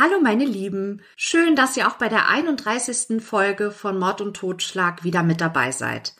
Hallo 0.00 0.20
meine 0.22 0.44
Lieben, 0.44 1.02
schön, 1.16 1.56
dass 1.56 1.76
ihr 1.76 1.88
auch 1.88 1.94
bei 1.94 2.08
der 2.08 2.28
31. 2.28 3.20
Folge 3.20 3.72
von 3.72 3.98
Mord 3.98 4.20
und 4.20 4.36
Totschlag 4.36 5.02
wieder 5.02 5.24
mit 5.24 5.40
dabei 5.40 5.72
seid. 5.72 6.14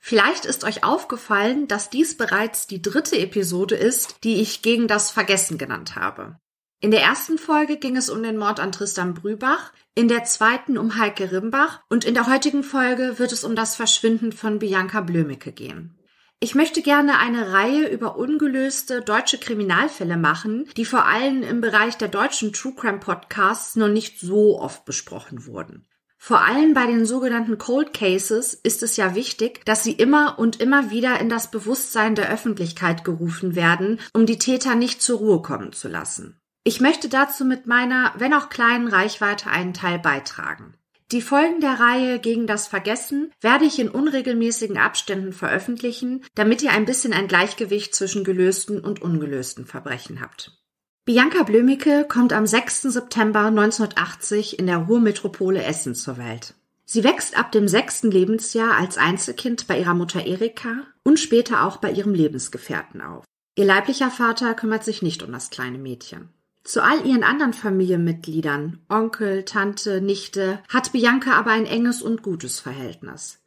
Vielleicht 0.00 0.44
ist 0.44 0.62
euch 0.62 0.84
aufgefallen, 0.84 1.66
dass 1.66 1.90
dies 1.90 2.16
bereits 2.16 2.68
die 2.68 2.80
dritte 2.80 3.18
Episode 3.18 3.74
ist, 3.74 4.22
die 4.22 4.40
ich 4.40 4.62
gegen 4.62 4.86
das 4.86 5.10
Vergessen 5.10 5.58
genannt 5.58 5.96
habe. 5.96 6.38
In 6.80 6.92
der 6.92 7.02
ersten 7.02 7.36
Folge 7.36 7.78
ging 7.78 7.96
es 7.96 8.10
um 8.10 8.22
den 8.22 8.36
Mord 8.36 8.60
an 8.60 8.70
Tristan 8.70 9.14
Brübach, 9.14 9.72
in 9.96 10.06
der 10.06 10.22
zweiten 10.22 10.78
um 10.78 10.96
Heike 10.96 11.32
Rimbach 11.32 11.80
und 11.88 12.04
in 12.04 12.14
der 12.14 12.28
heutigen 12.28 12.62
Folge 12.62 13.18
wird 13.18 13.32
es 13.32 13.42
um 13.42 13.56
das 13.56 13.74
Verschwinden 13.74 14.30
von 14.30 14.60
Bianca 14.60 15.00
Blömicke 15.00 15.50
gehen. 15.50 15.98
Ich 16.38 16.54
möchte 16.54 16.82
gerne 16.82 17.18
eine 17.18 17.52
Reihe 17.52 17.88
über 17.88 18.16
ungelöste 18.16 19.00
deutsche 19.00 19.38
Kriminalfälle 19.38 20.18
machen, 20.18 20.68
die 20.76 20.84
vor 20.84 21.06
allem 21.06 21.42
im 21.42 21.62
Bereich 21.62 21.96
der 21.96 22.08
deutschen 22.08 22.52
True 22.52 22.74
Crime 22.74 22.98
Podcasts 22.98 23.74
noch 23.74 23.88
nicht 23.88 24.20
so 24.20 24.60
oft 24.60 24.84
besprochen 24.84 25.46
wurden. 25.46 25.86
Vor 26.18 26.42
allem 26.42 26.74
bei 26.74 26.86
den 26.86 27.06
sogenannten 27.06 27.56
Cold 27.56 27.94
Cases 27.94 28.52
ist 28.52 28.82
es 28.82 28.96
ja 28.96 29.14
wichtig, 29.14 29.64
dass 29.64 29.82
sie 29.82 29.92
immer 29.92 30.38
und 30.38 30.60
immer 30.60 30.90
wieder 30.90 31.18
in 31.20 31.30
das 31.30 31.50
Bewusstsein 31.50 32.14
der 32.14 32.30
Öffentlichkeit 32.30 33.04
gerufen 33.04 33.54
werden, 33.54 34.00
um 34.12 34.26
die 34.26 34.38
Täter 34.38 34.74
nicht 34.74 35.00
zur 35.00 35.18
Ruhe 35.18 35.40
kommen 35.40 35.72
zu 35.72 35.88
lassen. 35.88 36.38
Ich 36.64 36.80
möchte 36.80 37.08
dazu 37.08 37.44
mit 37.44 37.66
meiner, 37.66 38.12
wenn 38.18 38.34
auch 38.34 38.48
kleinen 38.48 38.88
Reichweite 38.88 39.48
einen 39.48 39.72
Teil 39.72 40.00
beitragen. 40.00 40.74
Die 41.12 41.22
Folgen 41.22 41.60
der 41.60 41.78
Reihe 41.78 42.18
gegen 42.18 42.48
das 42.48 42.66
Vergessen 42.66 43.30
werde 43.40 43.64
ich 43.64 43.78
in 43.78 43.88
unregelmäßigen 43.88 44.76
Abständen 44.76 45.32
veröffentlichen, 45.32 46.24
damit 46.34 46.62
ihr 46.62 46.72
ein 46.72 46.84
bisschen 46.84 47.12
ein 47.12 47.28
Gleichgewicht 47.28 47.94
zwischen 47.94 48.24
gelösten 48.24 48.80
und 48.80 49.02
ungelösten 49.02 49.66
Verbrechen 49.66 50.20
habt. 50.20 50.58
Bianca 51.04 51.44
Blömicke 51.44 52.06
kommt 52.08 52.32
am 52.32 52.44
6. 52.44 52.82
September 52.82 53.44
1980 53.44 54.58
in 54.58 54.66
der 54.66 54.78
Ruhrmetropole 54.78 55.62
Essen 55.62 55.94
zur 55.94 56.18
Welt. 56.18 56.54
Sie 56.84 57.04
wächst 57.04 57.38
ab 57.38 57.52
dem 57.52 57.68
sechsten 57.68 58.10
Lebensjahr 58.10 58.76
als 58.76 58.98
Einzelkind 58.98 59.68
bei 59.68 59.78
ihrer 59.78 59.94
Mutter 59.94 60.26
Erika 60.26 60.82
und 61.04 61.20
später 61.20 61.64
auch 61.64 61.76
bei 61.76 61.92
ihrem 61.92 62.14
Lebensgefährten 62.14 63.00
auf. 63.00 63.24
Ihr 63.54 63.64
leiblicher 63.64 64.10
Vater 64.10 64.54
kümmert 64.54 64.82
sich 64.82 65.02
nicht 65.02 65.22
um 65.22 65.30
das 65.30 65.50
kleine 65.50 65.78
Mädchen. 65.78 66.30
Zu 66.66 66.82
all 66.82 67.06
ihren 67.06 67.22
anderen 67.22 67.52
Familienmitgliedern, 67.52 68.80
Onkel, 68.88 69.44
Tante, 69.44 70.00
Nichte, 70.00 70.58
hat 70.68 70.90
Bianca 70.90 71.34
aber 71.34 71.52
ein 71.52 71.64
enges 71.64 72.02
und 72.02 72.24
gutes 72.24 72.58
Verhältnis. 72.58 73.38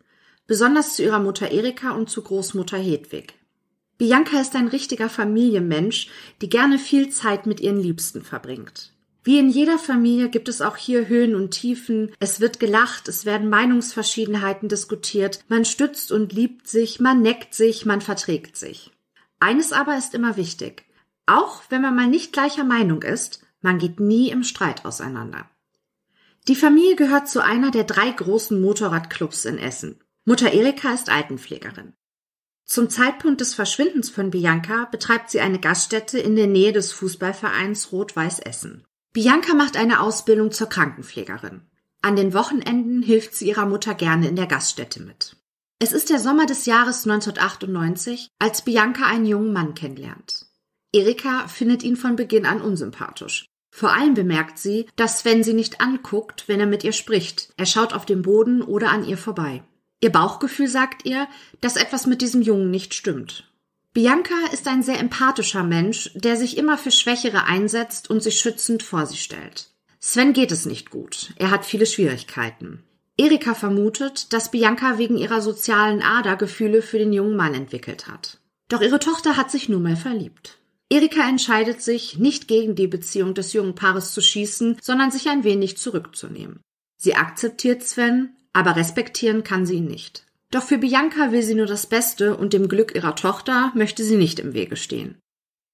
Besonders 0.48 0.96
zu 0.96 1.04
ihrer 1.04 1.20
Mutter 1.20 1.52
Erika 1.52 1.92
und 1.92 2.10
zu 2.10 2.22
Großmutter 2.22 2.78
Hedwig. 2.78 3.34
Bianca 3.98 4.40
ist 4.40 4.56
ein 4.56 4.70
richtiger 4.70 5.10
Familienmensch, 5.10 6.08
die 6.42 6.48
gerne 6.48 6.80
viel 6.80 7.10
Zeit 7.10 7.46
mit 7.46 7.60
ihren 7.60 7.82
Liebsten 7.82 8.22
verbringt. 8.22 8.94
Wie 9.26 9.38
in 9.38 9.50
jeder 9.50 9.78
Familie 9.78 10.30
gibt 10.30 10.48
es 10.48 10.62
auch 10.62 10.78
hier 10.78 11.10
Höhen 11.10 11.36
und 11.36 11.52
Tiefen, 11.52 12.14
es 12.20 12.40
wird 12.40 12.62
gelacht, 12.62 13.10
es 13.10 13.26
werden 13.26 13.50
Meinungsverschiedenheiten 13.50 14.70
diskutiert, 14.70 15.44
man 15.50 15.66
stützt 15.66 16.14
und 16.14 16.32
liebt 16.32 16.70
sich, 16.70 17.02
man 17.02 17.22
neckt 17.22 17.54
sich, 17.54 17.86
man 17.86 18.00
verträgt 18.00 18.56
sich. 18.56 18.92
Eines 19.42 19.74
aber 19.74 19.98
ist 19.98 20.14
immer 20.14 20.38
wichtig. 20.38 20.86
Auch 21.30 21.62
wenn 21.70 21.84
man 21.84 21.96
mal 21.96 22.08
nicht 22.08 22.34
gleicher 22.34 22.64
Meinung 22.64 23.04
ist, 23.04 23.46
man 23.62 23.78
geht 23.78 24.00
nie 24.00 24.32
im 24.32 24.42
Streit 24.42 24.84
auseinander. 24.84 25.48
Die 26.48 26.56
Familie 26.56 26.96
gehört 26.96 27.30
zu 27.30 27.44
einer 27.44 27.70
der 27.70 27.84
drei 27.84 28.10
großen 28.10 28.60
Motorradclubs 28.60 29.46
in 29.46 29.60
Essen. 29.60 30.00
Mutter 30.26 30.52
Erika 30.52 30.92
ist 30.92 31.08
Altenpflegerin. 31.10 31.94
Zum 32.66 32.90
Zeitpunkt 32.90 33.42
des 33.42 33.54
Verschwindens 33.54 34.10
von 34.10 34.32
Bianca 34.32 34.86
betreibt 34.86 35.30
sie 35.30 35.40
eine 35.40 35.60
Gaststätte 35.60 36.18
in 36.18 36.36
der 36.36 36.48
Nähe 36.48 36.74
des 36.74 36.94
Fußballvereins 36.94 37.92
Rot-Weiß 37.92 38.40
Essen. 38.40 38.88
Bianca 39.14 39.54
macht 39.54 39.78
eine 39.78 40.00
Ausbildung 40.00 40.52
zur 40.52 40.68
Krankenpflegerin. 40.68 41.62
An 42.02 42.16
den 42.16 42.34
Wochenenden 42.34 43.04
hilft 43.04 43.36
sie 43.36 43.50
ihrer 43.50 43.68
Mutter 43.68 43.94
gerne 43.94 44.28
in 44.28 44.36
der 44.36 44.48
Gaststätte 44.48 45.04
mit. 45.04 45.36
Es 45.78 45.92
ist 45.92 46.10
der 46.10 46.20
Sommer 46.20 46.48
des 46.48 46.66
Jahres 46.66 47.06
1998, 47.06 48.30
als 48.40 48.64
Bianca 48.64 49.06
einen 49.06 49.28
jungen 49.28 49.54
Mann 49.54 49.76
kennenlernt. 49.76 50.49
Erika 50.92 51.48
findet 51.48 51.84
ihn 51.84 51.96
von 51.96 52.16
Beginn 52.16 52.46
an 52.46 52.62
unsympathisch. 52.62 53.46
Vor 53.72 53.94
allem 53.94 54.16
bemerkt 54.16 54.58
sie, 54.58 54.88
dass 54.96 55.20
Sven 55.20 55.44
sie 55.44 55.54
nicht 55.54 55.80
anguckt, 55.82 56.46
wenn 56.48 56.60
er 56.60 56.66
mit 56.66 56.84
ihr 56.84 56.92
spricht. 56.92 57.54
Er 57.58 57.66
schaut 57.66 57.94
auf 57.94 58.06
den 58.06 58.24
Boden 58.24 58.62
oder 58.62 58.90
an 58.90 59.06
ihr 59.06 59.18
vorbei. 59.18 59.64
Ihr 60.02 60.12
Bauchgefühl 60.12 60.68
sagt 60.68 61.06
ihr, 61.06 61.28
dass 61.62 61.76
etwas 61.76 62.08
mit 62.08 62.22
diesem 62.22 62.42
Jungen 62.42 62.72
nicht 62.72 62.94
stimmt. 62.94 63.46
Bianca 63.94 64.36
ist 64.52 64.68
ein 64.68 64.82
sehr 64.82 65.00
empathischer 65.00 65.64
Mensch, 65.64 66.12
der 66.16 66.38
sich 66.38 66.58
immer 66.58 66.78
für 66.78 66.92
Schwächere 66.92 67.46
einsetzt 67.46 68.10
und 68.10 68.22
sich 68.24 68.40
schützend 68.40 68.82
vor 68.82 69.06
sie 69.06 69.18
stellt. 69.18 69.70
Sven 70.00 70.34
geht 70.34 70.52
es 70.52 70.66
nicht 70.66 70.90
gut. 70.90 71.34
Er 71.36 71.52
hat 71.52 71.66
viele 71.66 71.86
Schwierigkeiten. 71.86 72.84
Erika 73.18 73.54
vermutet, 73.54 74.32
dass 74.32 74.52
Bianca 74.52 74.98
wegen 74.98 75.18
ihrer 75.18 75.42
sozialen 75.42 76.02
Ader 76.02 76.38
Gefühle 76.38 76.82
für 76.82 77.00
den 77.00 77.12
jungen 77.12 77.36
Mann 77.36 77.54
entwickelt 77.54 78.08
hat. 78.08 78.40
Doch 78.70 78.82
ihre 78.82 79.00
Tochter 79.00 79.36
hat 79.36 79.52
sich 79.52 79.68
nun 79.68 79.84
mal 79.84 79.98
verliebt. 79.98 80.59
Erika 80.90 81.28
entscheidet 81.30 81.82
sich, 81.82 82.18
nicht 82.18 82.48
gegen 82.48 82.76
die 82.76 82.88
Beziehung 82.88 83.36
des 83.36 83.54
jungen 83.54 83.76
Paares 83.76 84.14
zu 84.14 84.22
schießen, 84.22 84.78
sondern 84.82 85.12
sich 85.12 85.30
ein 85.30 85.44
wenig 85.44 85.78
zurückzunehmen. 85.78 86.62
Sie 86.98 87.16
akzeptiert 87.16 87.84
Sven, 87.84 88.36
aber 88.54 88.76
respektieren 88.76 89.44
kann 89.44 89.66
sie 89.66 89.76
ihn 89.76 89.86
nicht. 89.86 90.26
Doch 90.52 90.64
für 90.64 90.80
Bianca 90.80 91.32
will 91.32 91.44
sie 91.44 91.54
nur 91.54 91.68
das 91.68 91.86
Beste 91.86 92.36
und 92.36 92.54
dem 92.54 92.68
Glück 92.68 92.96
ihrer 92.96 93.16
Tochter 93.16 93.72
möchte 93.76 94.04
sie 94.04 94.18
nicht 94.18 94.40
im 94.40 94.54
Wege 94.54 94.76
stehen. 94.76 95.20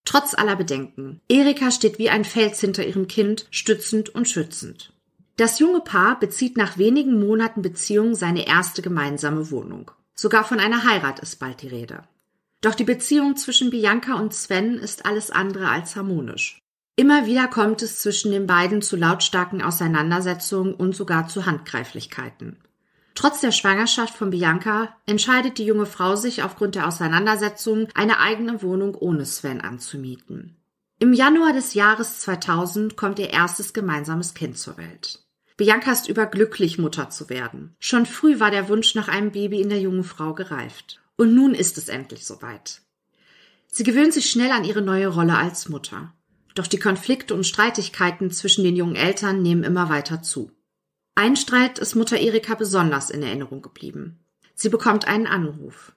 Trotz 0.03 0.35
aller 0.35 0.57
Bedenken. 0.57 1.21
Erika 1.29 1.71
steht 1.71 1.97
wie 1.97 2.09
ein 2.09 2.25
Fels 2.25 2.59
hinter 2.59 2.85
ihrem 2.85 3.07
Kind, 3.07 3.47
stützend 3.51 4.09
und 4.09 4.27
schützend. 4.27 4.93
Das 5.37 5.59
junge 5.59 5.81
Paar 5.81 6.19
bezieht 6.19 6.57
nach 6.57 6.77
wenigen 6.77 7.19
Monaten 7.19 7.61
Beziehung 7.61 8.15
seine 8.15 8.47
erste 8.47 8.81
gemeinsame 8.81 9.49
Wohnung. 9.49 9.91
Sogar 10.13 10.43
von 10.43 10.59
einer 10.59 10.83
Heirat 10.83 11.19
ist 11.19 11.39
bald 11.39 11.61
die 11.61 11.67
Rede. 11.67 12.03
Doch 12.65 12.73
die 12.73 12.83
Beziehung 12.83 13.37
zwischen 13.37 13.69
Bianca 13.69 14.15
und 14.15 14.33
Sven 14.33 14.79
ist 14.79 15.05
alles 15.05 15.29
andere 15.29 15.69
als 15.69 15.95
harmonisch. 15.95 16.57
Immer 16.95 17.27
wieder 17.27 17.47
kommt 17.47 17.83
es 17.83 17.99
zwischen 17.99 18.31
den 18.31 18.47
beiden 18.47 18.81
zu 18.81 18.95
lautstarken 18.95 19.61
Auseinandersetzungen 19.61 20.73
und 20.73 20.95
sogar 20.95 21.27
zu 21.27 21.45
Handgreiflichkeiten. 21.45 22.57
Trotz 23.13 23.41
der 23.41 23.51
Schwangerschaft 23.51 24.15
von 24.15 24.31
Bianca 24.31 24.95
entscheidet 25.05 25.59
die 25.59 25.65
junge 25.65 25.85
Frau 25.85 26.15
sich 26.15 26.41
aufgrund 26.41 26.73
der 26.73 26.87
Auseinandersetzungen, 26.87 27.87
eine 27.93 28.19
eigene 28.19 28.63
Wohnung 28.63 28.95
ohne 28.95 29.27
Sven 29.27 29.61
anzumieten. 29.61 30.57
Im 30.97 31.13
Januar 31.13 31.53
des 31.53 31.75
Jahres 31.75 32.21
2000 32.21 32.97
kommt 32.97 33.19
ihr 33.19 33.29
erstes 33.29 33.73
gemeinsames 33.73 34.33
Kind 34.33 34.57
zur 34.57 34.79
Welt. 34.79 35.23
Bianca 35.55 35.91
ist 35.91 36.09
überglücklich, 36.09 36.79
Mutter 36.79 37.11
zu 37.11 37.29
werden. 37.29 37.75
Schon 37.77 38.07
früh 38.07 38.39
war 38.39 38.49
der 38.49 38.69
Wunsch 38.69 38.95
nach 38.95 39.07
einem 39.07 39.31
Baby 39.31 39.61
in 39.61 39.69
der 39.69 39.79
jungen 39.79 40.03
Frau 40.03 40.33
gereift. 40.33 40.99
Und 41.17 41.33
nun 41.33 41.53
ist 41.53 41.77
es 41.77 41.87
endlich 41.87 42.25
soweit. 42.25 42.81
Sie 43.67 43.83
gewöhnt 43.83 44.13
sich 44.13 44.29
schnell 44.29 44.51
an 44.51 44.63
ihre 44.63 44.81
neue 44.81 45.07
Rolle 45.07 45.37
als 45.37 45.69
Mutter. 45.69 46.13
Doch 46.55 46.67
die 46.67 46.79
Konflikte 46.79 47.33
und 47.33 47.45
Streitigkeiten 47.45 48.31
zwischen 48.31 48.63
den 48.63 48.75
jungen 48.75 48.95
Eltern 48.95 49.41
nehmen 49.41 49.63
immer 49.63 49.89
weiter 49.89 50.21
zu. 50.21 50.51
Ein 51.13 51.35
Streit 51.35 51.79
ist 51.79 51.95
Mutter 51.95 52.17
Erika 52.17 52.55
besonders 52.55 53.09
in 53.09 53.23
Erinnerung 53.23 53.61
geblieben. 53.61 54.19
Sie 54.53 54.69
bekommt 54.69 55.07
einen 55.07 55.27
Anruf. 55.27 55.93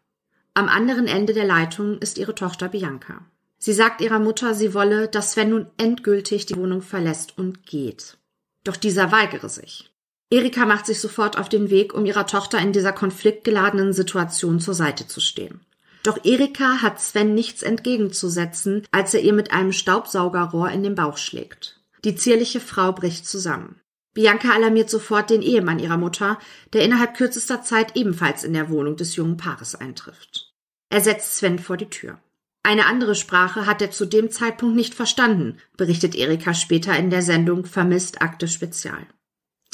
Am 0.54 0.68
anderen 0.68 1.06
Ende 1.06 1.32
der 1.32 1.44
Leitung 1.44 1.98
ist 1.98 2.18
ihre 2.18 2.34
Tochter 2.34 2.68
Bianca. 2.68 3.24
Sie 3.58 3.72
sagt 3.72 4.00
ihrer 4.00 4.18
Mutter, 4.18 4.54
sie 4.54 4.74
wolle, 4.74 5.08
dass 5.08 5.32
Sven 5.32 5.50
nun 5.50 5.66
endgültig 5.76 6.46
die 6.46 6.56
Wohnung 6.56 6.82
verlässt 6.82 7.38
und 7.38 7.66
geht. 7.66 8.18
Doch 8.64 8.76
dieser 8.76 9.12
weigere 9.12 9.48
sich. 9.48 9.92
Erika 10.30 10.66
macht 10.66 10.86
sich 10.86 11.00
sofort 11.00 11.38
auf 11.38 11.48
den 11.48 11.70
Weg, 11.70 11.94
um 11.94 12.04
ihrer 12.04 12.26
Tochter 12.26 12.58
in 12.58 12.72
dieser 12.72 12.92
konfliktgeladenen 12.92 13.92
Situation 13.92 14.60
zur 14.60 14.74
Seite 14.74 15.06
zu 15.06 15.20
stehen. 15.20 15.60
Doch 16.02 16.24
Erika 16.24 16.82
hat 16.82 17.00
Sven 17.00 17.34
nichts 17.34 17.62
entgegenzusetzen, 17.62 18.86
als 18.90 19.14
er 19.14 19.20
ihr 19.20 19.32
mit 19.32 19.52
einem 19.52 19.72
Staubsaugerrohr 19.72 20.70
in 20.70 20.82
den 20.82 20.94
Bauch 20.94 21.16
schlägt. 21.16 21.80
Die 22.04 22.14
zierliche 22.14 22.60
Frau 22.60 22.92
bricht 22.92 23.26
zusammen. 23.26 23.80
Bianca 24.14 24.52
alarmiert 24.52 24.90
sofort 24.90 25.30
den 25.30 25.42
Ehemann 25.42 25.78
ihrer 25.78 25.96
Mutter, 25.96 26.38
der 26.72 26.84
innerhalb 26.84 27.16
kürzester 27.16 27.62
Zeit 27.62 27.96
ebenfalls 27.96 28.44
in 28.44 28.52
der 28.52 28.68
Wohnung 28.68 28.96
des 28.96 29.16
jungen 29.16 29.36
Paares 29.36 29.74
eintrifft. 29.74 30.52
Er 30.90 31.00
setzt 31.00 31.36
Sven 31.36 31.58
vor 31.58 31.76
die 31.76 31.90
Tür. 31.90 32.18
Eine 32.62 32.86
andere 32.86 33.14
Sprache 33.14 33.66
hat 33.66 33.80
er 33.80 33.90
zu 33.90 34.06
dem 34.06 34.30
Zeitpunkt 34.30 34.76
nicht 34.76 34.94
verstanden, 34.94 35.58
berichtet 35.76 36.14
Erika 36.14 36.54
später 36.54 36.96
in 36.96 37.10
der 37.10 37.22
Sendung 37.22 37.64
Vermisst 37.64 38.20
Akte 38.20 38.48
Spezial. 38.48 39.06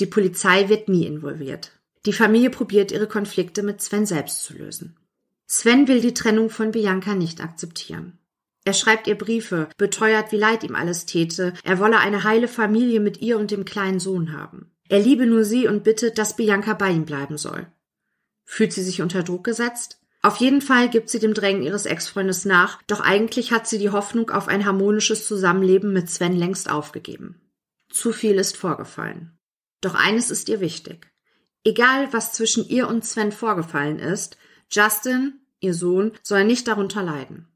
Die 0.00 0.06
Polizei 0.06 0.68
wird 0.68 0.88
nie 0.88 1.06
involviert. 1.06 1.72
Die 2.06 2.12
Familie 2.12 2.50
probiert 2.50 2.92
ihre 2.92 3.06
Konflikte 3.06 3.62
mit 3.62 3.80
Sven 3.80 4.06
selbst 4.06 4.42
zu 4.42 4.54
lösen. 4.54 4.96
Sven 5.46 5.88
will 5.88 6.00
die 6.00 6.14
Trennung 6.14 6.50
von 6.50 6.72
Bianca 6.72 7.14
nicht 7.14 7.42
akzeptieren. 7.42 8.18
Er 8.64 8.72
schreibt 8.72 9.06
ihr 9.06 9.16
Briefe, 9.16 9.68
beteuert, 9.76 10.32
wie 10.32 10.38
leid 10.38 10.64
ihm 10.64 10.74
alles 10.74 11.06
täte, 11.06 11.52
er 11.64 11.78
wolle 11.78 11.98
eine 11.98 12.24
heile 12.24 12.48
Familie 12.48 12.98
mit 12.98 13.20
ihr 13.20 13.38
und 13.38 13.50
dem 13.50 13.64
kleinen 13.64 14.00
Sohn 14.00 14.32
haben. 14.32 14.70
Er 14.88 15.00
liebe 15.00 15.26
nur 15.26 15.44
sie 15.44 15.68
und 15.68 15.84
bittet, 15.84 16.18
dass 16.18 16.36
Bianca 16.36 16.74
bei 16.74 16.90
ihm 16.90 17.04
bleiben 17.04 17.36
soll. 17.36 17.66
Fühlt 18.44 18.72
sie 18.72 18.82
sich 18.82 19.02
unter 19.02 19.22
Druck 19.22 19.44
gesetzt? 19.44 20.00
Auf 20.22 20.36
jeden 20.36 20.62
Fall 20.62 20.88
gibt 20.88 21.10
sie 21.10 21.18
dem 21.18 21.34
Drängen 21.34 21.62
ihres 21.62 21.84
Ex-Freundes 21.84 22.46
nach, 22.46 22.82
doch 22.86 23.00
eigentlich 23.00 23.52
hat 23.52 23.66
sie 23.66 23.78
die 23.78 23.90
Hoffnung 23.90 24.30
auf 24.30 24.48
ein 24.48 24.64
harmonisches 24.64 25.26
Zusammenleben 25.26 25.92
mit 25.92 26.08
Sven 26.08 26.34
längst 26.34 26.70
aufgegeben. 26.70 27.40
Zu 27.90 28.12
viel 28.12 28.36
ist 28.36 28.56
vorgefallen. 28.56 29.33
Doch 29.84 29.94
eines 29.94 30.30
ist 30.30 30.48
ihr 30.48 30.60
wichtig. 30.60 31.12
Egal, 31.62 32.10
was 32.10 32.32
zwischen 32.32 32.66
ihr 32.66 32.88
und 32.88 33.04
Sven 33.04 33.32
vorgefallen 33.32 33.98
ist, 33.98 34.38
Justin, 34.70 35.40
ihr 35.60 35.74
Sohn, 35.74 36.12
soll 36.22 36.44
nicht 36.44 36.68
darunter 36.68 37.02
leiden. 37.02 37.48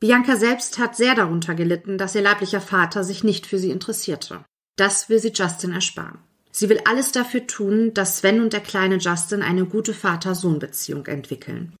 Bianca 0.00 0.34
selbst 0.34 0.78
hat 0.78 0.96
sehr 0.96 1.14
darunter 1.14 1.54
gelitten, 1.54 1.96
dass 1.96 2.16
ihr 2.16 2.22
leiblicher 2.22 2.60
Vater 2.60 3.04
sich 3.04 3.22
nicht 3.22 3.46
für 3.46 3.60
sie 3.60 3.70
interessierte. 3.70 4.44
Das 4.74 5.08
will 5.08 5.20
sie 5.20 5.30
Justin 5.32 5.72
ersparen. 5.72 6.18
Sie 6.50 6.68
will 6.68 6.80
alles 6.84 7.12
dafür 7.12 7.46
tun, 7.46 7.94
dass 7.94 8.18
Sven 8.18 8.40
und 8.40 8.52
der 8.52 8.60
kleine 8.60 8.96
Justin 8.96 9.42
eine 9.42 9.64
gute 9.64 9.94
Vater-Sohn-Beziehung 9.94 11.06
entwickeln. 11.06 11.76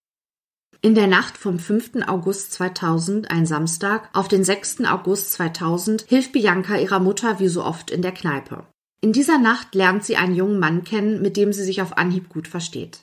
In 0.80 0.94
der 0.94 1.08
Nacht 1.08 1.36
vom 1.36 1.58
5. 1.58 2.06
August 2.06 2.52
2000, 2.52 3.32
ein 3.32 3.46
Samstag, 3.46 4.10
auf 4.12 4.28
den 4.28 4.44
6. 4.44 4.84
August 4.84 5.32
2000 5.32 6.04
hilft 6.06 6.30
Bianca 6.30 6.76
ihrer 6.76 7.00
Mutter 7.00 7.40
wie 7.40 7.48
so 7.48 7.64
oft 7.64 7.90
in 7.90 8.02
der 8.02 8.12
Kneipe. 8.12 8.64
In 9.00 9.12
dieser 9.12 9.38
Nacht 9.38 9.74
lernt 9.74 10.04
sie 10.04 10.16
einen 10.16 10.34
jungen 10.34 10.58
Mann 10.58 10.82
kennen, 10.82 11.22
mit 11.22 11.36
dem 11.36 11.52
sie 11.52 11.62
sich 11.62 11.80
auf 11.82 11.96
Anhieb 11.96 12.28
gut 12.28 12.48
versteht. 12.48 13.00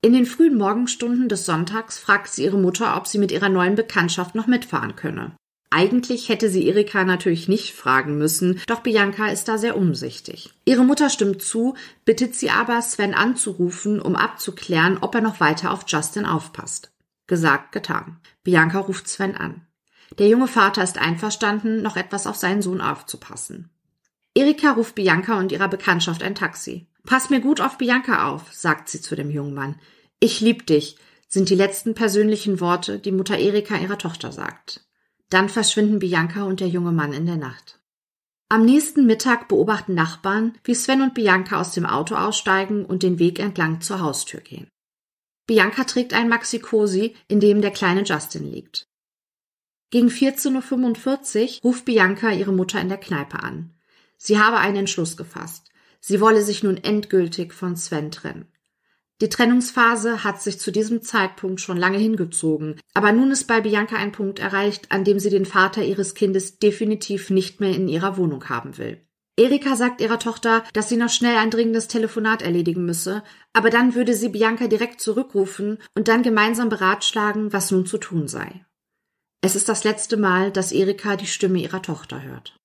In 0.00 0.12
den 0.12 0.26
frühen 0.26 0.56
Morgenstunden 0.56 1.28
des 1.28 1.46
Sonntags 1.46 1.98
fragt 1.98 2.28
sie 2.28 2.44
ihre 2.44 2.58
Mutter, 2.58 2.96
ob 2.96 3.06
sie 3.06 3.18
mit 3.18 3.32
ihrer 3.32 3.48
neuen 3.48 3.74
Bekanntschaft 3.74 4.34
noch 4.34 4.46
mitfahren 4.46 4.96
könne. 4.96 5.32
Eigentlich 5.70 6.28
hätte 6.28 6.48
sie 6.48 6.66
Erika 6.66 7.04
natürlich 7.04 7.46
nicht 7.46 7.74
fragen 7.74 8.16
müssen, 8.16 8.60
doch 8.66 8.80
Bianca 8.80 9.28
ist 9.28 9.48
da 9.48 9.58
sehr 9.58 9.76
umsichtig. 9.76 10.54
Ihre 10.64 10.84
Mutter 10.84 11.10
stimmt 11.10 11.42
zu, 11.42 11.74
bittet 12.04 12.34
sie 12.34 12.50
aber, 12.50 12.80
Sven 12.80 13.12
anzurufen, 13.12 14.00
um 14.00 14.16
abzuklären, 14.16 14.98
ob 15.00 15.14
er 15.14 15.20
noch 15.20 15.40
weiter 15.40 15.72
auf 15.72 15.84
Justin 15.86 16.24
aufpasst. 16.24 16.90
Gesagt, 17.26 17.72
getan. 17.72 18.18
Bianca 18.44 18.78
ruft 18.78 19.08
Sven 19.08 19.36
an. 19.36 19.66
Der 20.18 20.28
junge 20.28 20.48
Vater 20.48 20.82
ist 20.82 20.96
einverstanden, 20.96 21.82
noch 21.82 21.96
etwas 21.96 22.26
auf 22.26 22.36
seinen 22.36 22.62
Sohn 22.62 22.80
aufzupassen. 22.80 23.68
Erika 24.38 24.70
ruft 24.70 24.94
Bianca 24.94 25.36
und 25.36 25.50
ihrer 25.50 25.66
Bekanntschaft 25.66 26.22
ein 26.22 26.36
Taxi. 26.36 26.86
Pass 27.04 27.28
mir 27.28 27.40
gut 27.40 27.60
auf 27.60 27.76
Bianca 27.76 28.28
auf, 28.28 28.52
sagt 28.52 28.88
sie 28.88 29.00
zu 29.00 29.16
dem 29.16 29.32
jungen 29.32 29.52
Mann. 29.52 29.80
Ich 30.20 30.40
lieb 30.40 30.64
dich, 30.64 30.96
sind 31.26 31.50
die 31.50 31.56
letzten 31.56 31.94
persönlichen 31.94 32.60
Worte, 32.60 33.00
die 33.00 33.10
Mutter 33.10 33.36
Erika 33.36 33.76
ihrer 33.76 33.98
Tochter 33.98 34.30
sagt. 34.30 34.86
Dann 35.28 35.48
verschwinden 35.48 35.98
Bianca 35.98 36.44
und 36.44 36.60
der 36.60 36.68
junge 36.68 36.92
Mann 36.92 37.12
in 37.12 37.26
der 37.26 37.36
Nacht. 37.36 37.80
Am 38.48 38.64
nächsten 38.64 39.06
Mittag 39.06 39.48
beobachten 39.48 39.94
Nachbarn, 39.94 40.56
wie 40.62 40.76
Sven 40.76 41.02
und 41.02 41.14
Bianca 41.14 41.60
aus 41.60 41.72
dem 41.72 41.84
Auto 41.84 42.14
aussteigen 42.14 42.84
und 42.84 43.02
den 43.02 43.18
Weg 43.18 43.40
entlang 43.40 43.80
zur 43.80 43.98
Haustür 43.98 44.40
gehen. 44.40 44.68
Bianca 45.48 45.82
trägt 45.82 46.14
ein 46.14 46.28
Maxi-Cosi, 46.28 47.16
in 47.26 47.40
dem 47.40 47.60
der 47.60 47.72
kleine 47.72 48.04
Justin 48.04 48.48
liegt. 48.48 48.86
Gegen 49.90 50.08
14.45 50.08 51.56
Uhr 51.56 51.62
ruft 51.64 51.86
Bianca 51.86 52.30
ihre 52.30 52.52
Mutter 52.52 52.80
in 52.80 52.88
der 52.88 52.98
Kneipe 52.98 53.42
an. 53.42 53.74
Sie 54.18 54.38
habe 54.38 54.58
einen 54.58 54.76
Entschluss 54.76 55.16
gefasst. 55.16 55.70
Sie 56.00 56.20
wolle 56.20 56.42
sich 56.42 56.62
nun 56.62 56.76
endgültig 56.76 57.54
von 57.54 57.76
Sven 57.76 58.10
trennen. 58.10 58.52
Die 59.20 59.28
Trennungsphase 59.28 60.22
hat 60.22 60.40
sich 60.40 60.60
zu 60.60 60.70
diesem 60.70 61.02
Zeitpunkt 61.02 61.60
schon 61.60 61.76
lange 61.76 61.98
hingezogen, 61.98 62.80
aber 62.94 63.10
nun 63.10 63.32
ist 63.32 63.46
bei 63.48 63.60
Bianca 63.60 63.96
ein 63.96 64.12
Punkt 64.12 64.38
erreicht, 64.38 64.92
an 64.92 65.02
dem 65.02 65.18
sie 65.18 65.30
den 65.30 65.46
Vater 65.46 65.82
ihres 65.82 66.14
Kindes 66.14 66.58
definitiv 66.58 67.30
nicht 67.30 67.58
mehr 67.58 67.74
in 67.74 67.88
ihrer 67.88 68.16
Wohnung 68.16 68.48
haben 68.48 68.78
will. 68.78 69.00
Erika 69.36 69.76
sagt 69.76 70.00
ihrer 70.00 70.18
Tochter, 70.18 70.64
dass 70.72 70.88
sie 70.88 70.96
noch 70.96 71.10
schnell 71.10 71.36
ein 71.36 71.50
dringendes 71.50 71.88
Telefonat 71.88 72.42
erledigen 72.42 72.84
müsse, 72.84 73.22
aber 73.52 73.70
dann 73.70 73.94
würde 73.94 74.14
sie 74.14 74.28
Bianca 74.28 74.66
direkt 74.66 75.00
zurückrufen 75.00 75.78
und 75.94 76.08
dann 76.08 76.22
gemeinsam 76.22 76.68
beratschlagen, 76.68 77.52
was 77.52 77.70
nun 77.70 77.86
zu 77.86 77.98
tun 77.98 78.28
sei. 78.28 78.64
Es 79.40 79.54
ist 79.54 79.68
das 79.68 79.84
letzte 79.84 80.16
Mal, 80.16 80.50
dass 80.50 80.72
Erika 80.72 81.16
die 81.16 81.26
Stimme 81.26 81.60
ihrer 81.60 81.82
Tochter 81.82 82.22
hört. 82.22 82.58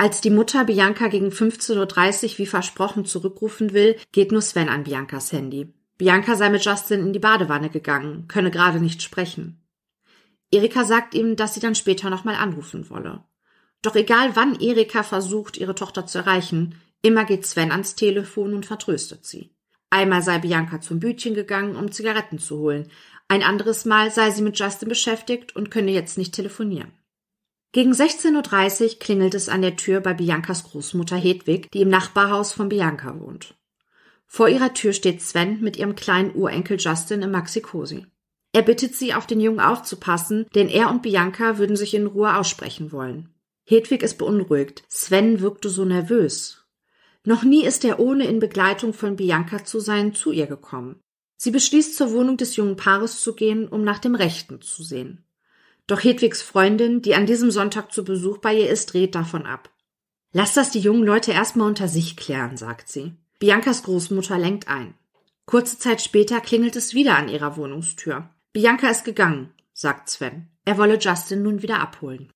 Als 0.00 0.20
die 0.20 0.30
Mutter 0.30 0.64
Bianca 0.64 1.08
gegen 1.08 1.30
15.30 1.30 2.24
Uhr 2.32 2.38
wie 2.38 2.46
versprochen 2.46 3.04
zurückrufen 3.04 3.72
will, 3.72 3.96
geht 4.12 4.30
nur 4.30 4.42
Sven 4.42 4.68
an 4.68 4.84
Biancas 4.84 5.32
Handy. 5.32 5.74
Bianca 5.98 6.36
sei 6.36 6.50
mit 6.50 6.64
Justin 6.64 7.00
in 7.00 7.12
die 7.12 7.18
Badewanne 7.18 7.68
gegangen, 7.68 8.28
könne 8.28 8.52
gerade 8.52 8.78
nicht 8.78 9.02
sprechen. 9.02 9.60
Erika 10.52 10.84
sagt 10.84 11.14
ihm, 11.14 11.34
dass 11.34 11.54
sie 11.54 11.60
dann 11.60 11.74
später 11.74 12.10
nochmal 12.10 12.36
anrufen 12.36 12.88
wolle. 12.90 13.24
Doch 13.82 13.96
egal 13.96 14.36
wann 14.36 14.60
Erika 14.60 15.02
versucht, 15.02 15.56
ihre 15.56 15.74
Tochter 15.74 16.06
zu 16.06 16.18
erreichen, 16.18 16.76
immer 17.02 17.24
geht 17.24 17.44
Sven 17.44 17.72
ans 17.72 17.96
Telefon 17.96 18.54
und 18.54 18.66
vertröstet 18.66 19.26
sie. 19.26 19.50
Einmal 19.90 20.22
sei 20.22 20.38
Bianca 20.38 20.80
zum 20.80 21.00
Bütchen 21.00 21.34
gegangen, 21.34 21.74
um 21.74 21.90
Zigaretten 21.90 22.38
zu 22.38 22.58
holen. 22.58 22.88
Ein 23.26 23.42
anderes 23.42 23.84
Mal 23.84 24.12
sei 24.12 24.30
sie 24.30 24.42
mit 24.42 24.58
Justin 24.58 24.88
beschäftigt 24.88 25.56
und 25.56 25.72
könne 25.72 25.90
jetzt 25.90 26.18
nicht 26.18 26.34
telefonieren. 26.34 26.92
Gegen 27.72 27.92
16.30 27.92 28.82
Uhr 28.82 28.98
klingelt 28.98 29.34
es 29.34 29.48
an 29.48 29.60
der 29.60 29.76
Tür 29.76 30.00
bei 30.00 30.14
Biancas 30.14 30.64
Großmutter 30.64 31.16
Hedwig, 31.16 31.70
die 31.72 31.82
im 31.82 31.90
Nachbarhaus 31.90 32.52
von 32.52 32.70
Bianca 32.70 33.20
wohnt. 33.20 33.54
Vor 34.26 34.48
ihrer 34.48 34.72
Tür 34.72 34.92
steht 34.92 35.20
Sven 35.20 35.60
mit 35.60 35.76
ihrem 35.76 35.94
kleinen 35.94 36.34
Urenkel 36.34 36.78
Justin 36.78 37.22
im 37.22 37.30
Maxi-Cosi. 37.30 38.06
Er 38.52 38.62
bittet 38.62 38.94
sie, 38.94 39.12
auf 39.12 39.26
den 39.26 39.40
Jungen 39.40 39.60
aufzupassen, 39.60 40.46
denn 40.54 40.68
er 40.68 40.90
und 40.90 41.02
Bianca 41.02 41.58
würden 41.58 41.76
sich 41.76 41.94
in 41.94 42.06
Ruhe 42.06 42.36
aussprechen 42.36 42.90
wollen. 42.92 43.28
Hedwig 43.66 44.02
ist 44.02 44.16
beunruhigt. 44.16 44.82
Sven 44.88 45.40
wirkte 45.40 45.68
so 45.68 45.84
nervös. 45.84 46.64
Noch 47.24 47.42
nie 47.42 47.66
ist 47.66 47.84
er 47.84 48.00
ohne 48.00 48.26
in 48.26 48.40
Begleitung 48.40 48.94
von 48.94 49.16
Bianca 49.16 49.64
zu 49.64 49.80
sein 49.80 50.14
zu 50.14 50.32
ihr 50.32 50.46
gekommen. 50.46 51.00
Sie 51.36 51.50
beschließt, 51.50 51.94
zur 51.94 52.12
Wohnung 52.12 52.38
des 52.38 52.56
jungen 52.56 52.76
Paares 52.76 53.20
zu 53.20 53.34
gehen, 53.34 53.68
um 53.68 53.84
nach 53.84 53.98
dem 53.98 54.14
Rechten 54.14 54.62
zu 54.62 54.82
sehen. 54.82 55.27
Doch 55.88 56.04
Hedwigs 56.04 56.42
Freundin, 56.42 57.02
die 57.02 57.14
an 57.14 57.26
diesem 57.26 57.50
Sonntag 57.50 57.92
zu 57.92 58.04
Besuch 58.04 58.38
bei 58.38 58.54
ihr 58.54 58.68
ist, 58.68 58.92
dreht 58.92 59.14
davon 59.16 59.46
ab. 59.46 59.70
Lass 60.32 60.54
das 60.54 60.70
die 60.70 60.80
jungen 60.80 61.02
Leute 61.02 61.32
erstmal 61.32 61.66
unter 61.66 61.88
sich 61.88 62.16
klären, 62.16 62.56
sagt 62.56 62.88
sie. 62.88 63.14
Biancas 63.40 63.82
Großmutter 63.82 64.38
lenkt 64.38 64.68
ein. 64.68 64.94
Kurze 65.46 65.78
Zeit 65.78 66.02
später 66.02 66.40
klingelt 66.42 66.76
es 66.76 66.92
wieder 66.92 67.16
an 67.16 67.30
ihrer 67.30 67.56
Wohnungstür. 67.56 68.28
Bianca 68.52 68.90
ist 68.90 69.04
gegangen, 69.04 69.54
sagt 69.72 70.10
Sven. 70.10 70.48
Er 70.66 70.76
wolle 70.76 70.98
Justin 70.98 71.42
nun 71.42 71.62
wieder 71.62 71.80
abholen. 71.80 72.30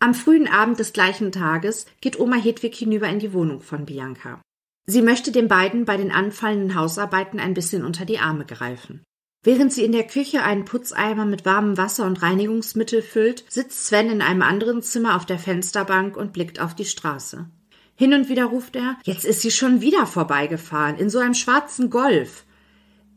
Am 0.00 0.14
frühen 0.14 0.48
Abend 0.48 0.78
des 0.78 0.94
gleichen 0.94 1.30
Tages 1.30 1.84
geht 2.00 2.18
Oma 2.18 2.36
Hedwig 2.36 2.74
hinüber 2.74 3.08
in 3.08 3.18
die 3.18 3.34
Wohnung 3.34 3.60
von 3.60 3.84
Bianca. 3.84 4.40
Sie 4.86 5.02
möchte 5.02 5.32
den 5.32 5.48
beiden 5.48 5.84
bei 5.84 5.98
den 5.98 6.10
anfallenden 6.10 6.74
Hausarbeiten 6.74 7.38
ein 7.38 7.52
bisschen 7.52 7.84
unter 7.84 8.06
die 8.06 8.18
Arme 8.18 8.46
greifen. 8.46 9.04
Während 9.42 9.72
sie 9.72 9.84
in 9.84 9.92
der 9.92 10.06
Küche 10.06 10.42
einen 10.42 10.64
Putzeimer 10.64 11.24
mit 11.24 11.44
warmem 11.44 11.76
Wasser 11.76 12.06
und 12.06 12.22
Reinigungsmittel 12.22 13.02
füllt, 13.02 13.44
sitzt 13.48 13.86
Sven 13.86 14.10
in 14.10 14.22
einem 14.22 14.42
anderen 14.42 14.82
Zimmer 14.82 15.16
auf 15.16 15.26
der 15.26 15.38
Fensterbank 15.38 16.16
und 16.16 16.32
blickt 16.32 16.60
auf 16.60 16.74
die 16.74 16.84
Straße. 16.84 17.48
Hin 17.94 18.14
und 18.14 18.28
wieder 18.28 18.46
ruft 18.46 18.76
er, 18.76 18.96
jetzt 19.04 19.24
ist 19.24 19.42
sie 19.42 19.50
schon 19.50 19.80
wieder 19.80 20.06
vorbeigefahren, 20.06 20.96
in 20.96 21.10
so 21.10 21.18
einem 21.18 21.34
schwarzen 21.34 21.90
Golf. 21.90 22.44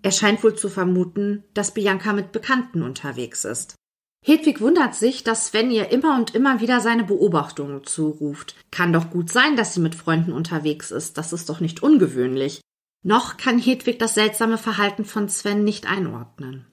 Er 0.04 0.12
scheint 0.12 0.44
wohl 0.44 0.56
zu 0.56 0.70
vermuten, 0.70 1.44
dass 1.54 1.74
Bianca 1.74 2.14
mit 2.14 2.32
Bekannten 2.32 2.82
unterwegs 2.82 3.46
ist. 3.46 3.76
Hedwig 4.24 4.62
wundert 4.62 4.94
sich, 4.94 5.24
dass 5.24 5.48
Sven 5.48 5.72
ihr 5.72 5.90
immer 5.90 6.16
und 6.16 6.36
immer 6.36 6.62
wieder 6.62 6.80
seine 6.80 7.04
Beobachtungen 7.04 7.84
zuruft. 7.84 8.56
Kann 8.70 8.94
doch 8.94 9.10
gut 9.10 9.32
sein, 9.32 9.56
dass 9.56 9.74
sie 9.74 9.80
mit 9.80 9.96
Freunden 9.96 10.32
unterwegs 10.32 10.92
ist. 10.92 11.18
Das 11.18 11.34
ist 11.34 11.50
doch 11.50 11.60
nicht 11.60 11.82
ungewöhnlich. 11.82 12.62
Noch 13.04 13.38
kann 13.38 13.58
Hedwig 13.58 13.98
das 13.98 14.14
seltsame 14.14 14.58
Verhalten 14.58 15.06
von 15.06 15.28
Sven 15.28 15.64
nicht 15.64 15.88
einordnen. 15.88 16.68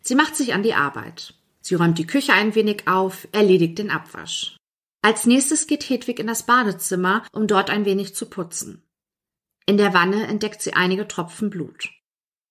Sie 0.00 0.14
macht 0.14 0.36
sich 0.36 0.54
an 0.54 0.62
die 0.62 0.74
Arbeit. 0.74 1.34
Sie 1.60 1.74
räumt 1.74 1.98
die 1.98 2.06
Küche 2.06 2.32
ein 2.32 2.54
wenig 2.54 2.86
auf, 2.86 3.26
erledigt 3.32 3.78
den 3.78 3.90
Abwasch. 3.90 4.56
Als 5.02 5.26
nächstes 5.26 5.66
geht 5.66 5.88
Hedwig 5.88 6.18
in 6.18 6.26
das 6.26 6.46
Badezimmer, 6.46 7.24
um 7.32 7.46
dort 7.46 7.70
ein 7.70 7.84
wenig 7.84 8.14
zu 8.14 8.26
putzen. 8.26 8.82
In 9.66 9.76
der 9.76 9.94
Wanne 9.94 10.26
entdeckt 10.26 10.62
sie 10.62 10.74
einige 10.74 11.08
Tropfen 11.08 11.50
Blut. 11.50 11.90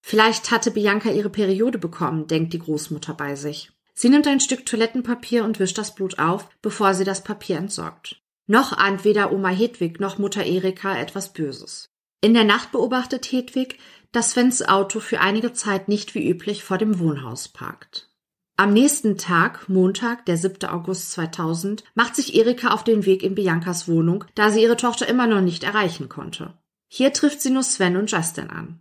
Vielleicht 0.01 0.51
hatte 0.51 0.71
Bianca 0.71 1.09
ihre 1.11 1.29
Periode 1.29 1.77
bekommen, 1.77 2.27
denkt 2.27 2.53
die 2.53 2.59
Großmutter 2.59 3.13
bei 3.13 3.35
sich. 3.35 3.71
Sie 3.93 4.09
nimmt 4.09 4.27
ein 4.27 4.39
Stück 4.39 4.65
Toilettenpapier 4.65 5.45
und 5.45 5.59
wischt 5.59 5.77
das 5.77 5.95
Blut 5.95 6.19
auf, 6.19 6.49
bevor 6.61 6.93
sie 6.93 7.05
das 7.05 7.23
Papier 7.23 7.57
entsorgt. 7.57 8.21
Noch 8.47 8.73
ahnt 8.73 9.05
weder 9.05 9.31
Oma 9.31 9.49
Hedwig 9.49 9.99
noch 9.99 10.17
Mutter 10.17 10.43
Erika 10.43 10.97
etwas 10.97 11.31
Böses. 11.31 11.92
In 12.23 12.33
der 12.33 12.45
Nacht 12.45 12.71
beobachtet 12.71 13.29
Hedwig, 13.33 13.79
dass 14.13 14.31
Svens 14.31 14.61
Auto 14.61 15.01
für 15.01 15.19
einige 15.19 15.51
Zeit 15.51 15.89
nicht 15.89 16.15
wie 16.15 16.25
üblich 16.25 16.63
vor 16.63 16.77
dem 16.77 16.97
Wohnhaus 16.99 17.49
parkt. 17.49 18.09
Am 18.55 18.71
nächsten 18.71 19.17
Tag, 19.17 19.67
Montag, 19.67 20.25
der 20.25 20.37
7. 20.37 20.69
August 20.69 21.11
2000, 21.11 21.83
macht 21.95 22.15
sich 22.15 22.33
Erika 22.33 22.69
auf 22.69 22.85
den 22.85 23.05
Weg 23.05 23.23
in 23.23 23.35
Biancas 23.35 23.89
Wohnung, 23.89 24.23
da 24.35 24.51
sie 24.51 24.63
ihre 24.63 24.77
Tochter 24.77 25.05
immer 25.05 25.27
noch 25.27 25.41
nicht 25.41 25.65
erreichen 25.65 26.07
konnte. 26.07 26.57
Hier 26.87 27.11
trifft 27.11 27.41
sie 27.41 27.49
nur 27.49 27.63
Sven 27.63 27.97
und 27.97 28.09
Justin 28.09 28.49
an. 28.49 28.79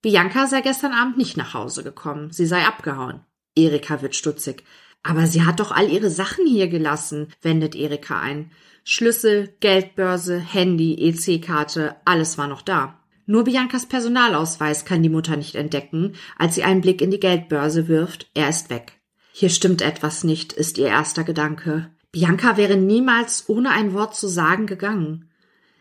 Bianca 0.00 0.46
sei 0.46 0.60
gestern 0.60 0.92
Abend 0.92 1.16
nicht 1.16 1.36
nach 1.36 1.54
Hause 1.54 1.82
gekommen, 1.82 2.30
sie 2.30 2.46
sei 2.46 2.64
abgehauen. 2.64 3.24
Erika 3.56 4.02
wird 4.02 4.14
stutzig. 4.14 4.62
Aber 5.02 5.26
sie 5.26 5.44
hat 5.44 5.58
doch 5.58 5.72
all 5.72 5.90
ihre 5.90 6.10
Sachen 6.10 6.46
hier 6.46 6.68
gelassen, 6.68 7.32
wendet 7.40 7.74
Erika 7.74 8.20
ein. 8.20 8.52
Schlüssel, 8.84 9.54
Geldbörse, 9.60 10.38
Handy, 10.38 10.94
EC-Karte, 10.94 11.96
alles 12.04 12.36
war 12.38 12.48
noch 12.48 12.62
da. 12.62 12.98
Nur 13.26 13.44
Biancas 13.44 13.86
Personalausweis 13.86 14.84
kann 14.84 15.02
die 15.02 15.08
Mutter 15.08 15.36
nicht 15.36 15.54
entdecken, 15.54 16.14
als 16.36 16.56
sie 16.56 16.64
einen 16.64 16.80
Blick 16.80 17.00
in 17.00 17.10
die 17.10 17.20
Geldbörse 17.20 17.86
wirft, 17.86 18.28
er 18.34 18.48
ist 18.48 18.70
weg. 18.70 19.00
Hier 19.32 19.48
stimmt 19.48 19.80
etwas 19.80 20.24
nicht, 20.24 20.52
ist 20.52 20.76
ihr 20.78 20.88
erster 20.88 21.24
Gedanke. 21.24 21.90
Bianca 22.10 22.56
wäre 22.56 22.76
niemals 22.76 23.48
ohne 23.48 23.70
ein 23.70 23.94
Wort 23.94 24.14
zu 24.14 24.28
sagen 24.28 24.66
gegangen. 24.66 25.30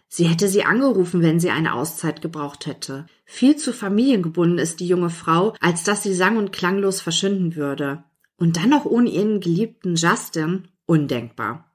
Sie 0.08 0.26
hätte 0.26 0.48
sie 0.48 0.64
angerufen, 0.64 1.22
wenn 1.22 1.40
sie 1.40 1.50
eine 1.50 1.74
Auszeit 1.74 2.22
gebraucht 2.22 2.66
hätte. 2.66 3.06
Viel 3.26 3.56
zu 3.56 3.74
familiengebunden 3.74 4.60
ist 4.60 4.80
die 4.80 4.88
junge 4.88 5.10
Frau, 5.10 5.54
als 5.60 5.84
dass 5.84 6.04
sie 6.04 6.14
sang- 6.14 6.38
und 6.38 6.52
klanglos 6.52 7.02
verschwinden 7.02 7.56
würde. 7.56 8.04
Und 8.38 8.58
dann 8.58 8.70
noch 8.70 8.86
ohne 8.86 9.10
ihren 9.10 9.40
geliebten 9.40 9.96
Justin? 9.96 10.68
Undenkbar. 10.86 11.71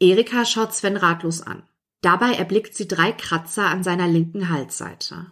Erika 0.00 0.44
schaut 0.44 0.74
Sven 0.74 0.96
ratlos 0.96 1.42
an. 1.42 1.62
Dabei 2.02 2.32
erblickt 2.32 2.74
sie 2.74 2.88
drei 2.88 3.12
Kratzer 3.12 3.66
an 3.66 3.82
seiner 3.82 4.08
linken 4.08 4.48
Halsseite. 4.48 5.30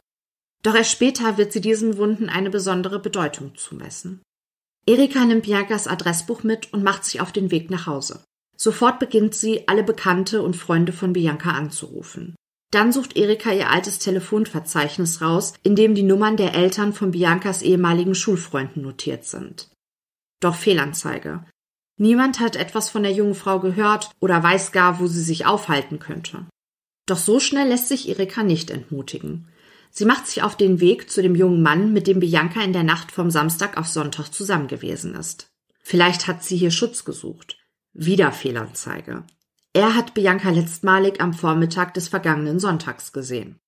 Doch 0.63 0.75
erst 0.75 0.91
später 0.91 1.39
wird 1.39 1.53
sie 1.53 1.61
diesen 1.61 1.97
Wunden 1.97 2.29
eine 2.29 2.51
besondere 2.51 2.99
Bedeutung 2.99 3.55
zumessen. 3.57 4.21
Erika 4.87 5.25
nimmt 5.25 5.45
Biancas 5.45 5.87
Adressbuch 5.87 6.43
mit 6.43 6.73
und 6.73 6.83
macht 6.83 7.05
sich 7.05 7.21
auf 7.21 7.33
den 7.33 7.51
Weg 7.51 7.71
nach 7.71 7.87
Hause. 7.87 8.23
Sofort 8.57 8.99
beginnt 8.99 9.35
sie, 9.35 9.69
alle 9.69 9.85
Bekannte 9.85 10.43
und 10.43 10.57
Freunde 10.57 10.93
von 10.93 11.13
Bianca 11.13 11.53
anzurufen. 11.53 12.35
Dann 12.71 12.93
sucht 12.93 13.17
Erika 13.17 13.53
ihr 13.53 13.71
altes 13.71 13.99
Telefonverzeichnis 13.99 15.23
raus, 15.23 15.55
in 15.63 15.77
dem 15.77 15.95
die 15.95 16.03
Nummern 16.03 16.37
der 16.37 16.55
Eltern 16.55 16.93
von 16.93 17.13
Biancas 17.13 17.63
ehemaligen 17.63 18.15
Schulfreunden 18.15 18.83
notiert 18.83 19.25
sind. 19.25 19.71
Doch 20.41 20.55
Fehlanzeige. 20.55 21.45
Niemand 21.99 22.39
hat 22.41 22.57
etwas 22.57 22.91
von 22.91 23.03
der 23.03 23.13
jungen 23.13 23.35
Frau 23.35 23.59
gehört 23.59 24.11
oder 24.21 24.43
weiß 24.43 24.73
gar, 24.73 25.01
wo 25.01 25.09
sie 25.09 25.23
sich 25.23 25.47
aufhalten 25.47 25.99
könnte. 25.99 26.47
Doch 27.07 27.19
so 27.19 27.41
schnell 27.41 27.69
lässt 27.69 27.89
sich 27.89 28.09
Erika 28.09 28.43
nicht 28.43 28.71
entmutigen. 28.71 29.49
Sie 29.91 30.05
macht 30.05 30.27
sich 30.27 30.43
auf 30.43 30.57
den 30.57 30.81
Weg 30.81 31.11
zu 31.11 31.23
dem 31.23 31.35
jungen 31.35 31.61
Mann, 31.61 31.93
mit 31.93 32.07
dem 32.07 32.21
Bianca 32.21 32.63
in 32.63 32.73
der 32.73 32.85
Nacht 32.85 33.11
vom 33.11 33.31
Samstag 33.31 33.77
auf 33.77 33.89
Sonntag 33.89 34.29
zusammen 34.29 34.69
gewesen 34.69 35.15
ist. 35.15 35.51
Vielleicht 35.83 36.29
hat 36.29 36.45
sie 36.45 36.57
hier 36.57 36.71
Schutz 36.71 37.05
gesucht. 37.05 37.57
Wieder 37.95 38.31
Fehlanzeige. 38.31 39.25
Er 39.73 39.95
hat 39.95 40.15
Bianca 40.15 40.51
letztmalig 40.51 41.21
am 41.21 41.33
Vormittag 41.33 41.95
des 41.95 42.09
vergangenen 42.09 42.61
Sonntags 42.61 43.13
gesehen. 43.13 43.59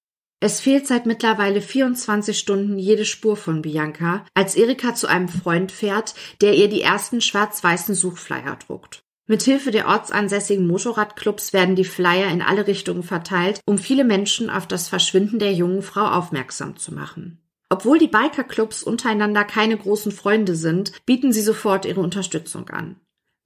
Es 0.42 0.58
fehlt 0.60 0.86
seit 0.86 1.04
mittlerweile 1.04 1.60
24 1.60 2.38
Stunden 2.38 2.78
jede 2.78 3.04
Spur 3.04 3.36
von 3.36 3.60
Bianca, 3.60 4.24
als 4.32 4.56
Erika 4.56 4.94
zu 4.94 5.06
einem 5.06 5.28
Freund 5.28 5.70
fährt, 5.70 6.14
der 6.40 6.54
ihr 6.54 6.68
die 6.68 6.80
ersten 6.80 7.20
schwarz-weißen 7.20 7.94
Suchflyer 7.94 8.56
druckt. 8.56 9.02
Mithilfe 9.26 9.70
der 9.70 9.86
ortsansässigen 9.86 10.66
Motorradclubs 10.66 11.52
werden 11.52 11.76
die 11.76 11.84
Flyer 11.84 12.32
in 12.32 12.40
alle 12.40 12.66
Richtungen 12.66 13.02
verteilt, 13.02 13.60
um 13.66 13.76
viele 13.76 14.02
Menschen 14.02 14.48
auf 14.48 14.66
das 14.66 14.88
Verschwinden 14.88 15.38
der 15.38 15.52
jungen 15.52 15.82
Frau 15.82 16.06
aufmerksam 16.06 16.76
zu 16.76 16.94
machen. 16.94 17.38
Obwohl 17.68 17.98
die 17.98 18.08
Bikerclubs 18.08 18.82
untereinander 18.82 19.44
keine 19.44 19.76
großen 19.76 20.10
Freunde 20.10 20.56
sind, 20.56 20.92
bieten 21.06 21.32
sie 21.32 21.42
sofort 21.42 21.84
ihre 21.84 22.00
Unterstützung 22.00 22.68
an. 22.70 22.96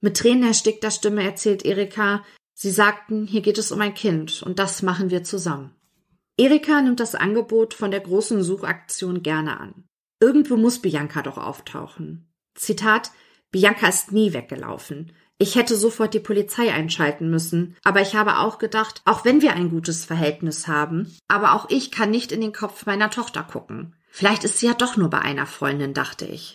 Mit 0.01 0.17
Tränen 0.17 0.47
erstickter 0.47 0.91
Stimme 0.91 1.23
erzählt 1.23 1.65
Erika, 1.65 2.23
sie 2.53 2.71
sagten, 2.71 3.27
hier 3.27 3.41
geht 3.41 3.59
es 3.59 3.71
um 3.71 3.81
ein 3.81 3.93
Kind 3.93 4.41
und 4.41 4.59
das 4.59 4.81
machen 4.81 5.11
wir 5.11 5.23
zusammen. 5.23 5.74
Erika 6.37 6.81
nimmt 6.81 6.99
das 6.99 7.15
Angebot 7.15 7.73
von 7.73 7.91
der 7.91 8.01
großen 8.01 8.43
Suchaktion 8.43 9.23
gerne 9.23 9.59
an. 9.59 9.85
Irgendwo 10.19 10.57
muss 10.57 10.81
Bianca 10.81 11.21
doch 11.21 11.37
auftauchen. 11.37 12.29
Zitat, 12.55 13.11
Bianca 13.51 13.87
ist 13.87 14.11
nie 14.11 14.33
weggelaufen. 14.33 15.13
Ich 15.37 15.55
hätte 15.55 15.75
sofort 15.75 16.13
die 16.13 16.19
Polizei 16.19 16.73
einschalten 16.73 17.29
müssen, 17.29 17.75
aber 17.83 18.01
ich 18.01 18.15
habe 18.15 18.39
auch 18.39 18.57
gedacht, 18.57 19.01
auch 19.05 19.25
wenn 19.25 19.41
wir 19.41 19.53
ein 19.53 19.69
gutes 19.69 20.05
Verhältnis 20.05 20.67
haben, 20.67 21.13
aber 21.27 21.53
auch 21.53 21.69
ich 21.69 21.91
kann 21.91 22.09
nicht 22.09 22.31
in 22.31 22.41
den 22.41 22.53
Kopf 22.53 22.85
meiner 22.85 23.09
Tochter 23.09 23.43
gucken. 23.43 23.95
Vielleicht 24.09 24.45
ist 24.45 24.59
sie 24.59 24.67
ja 24.67 24.73
doch 24.73 24.95
nur 24.95 25.09
bei 25.09 25.19
einer 25.19 25.45
Freundin, 25.45 25.93
dachte 25.93 26.25
ich. 26.25 26.53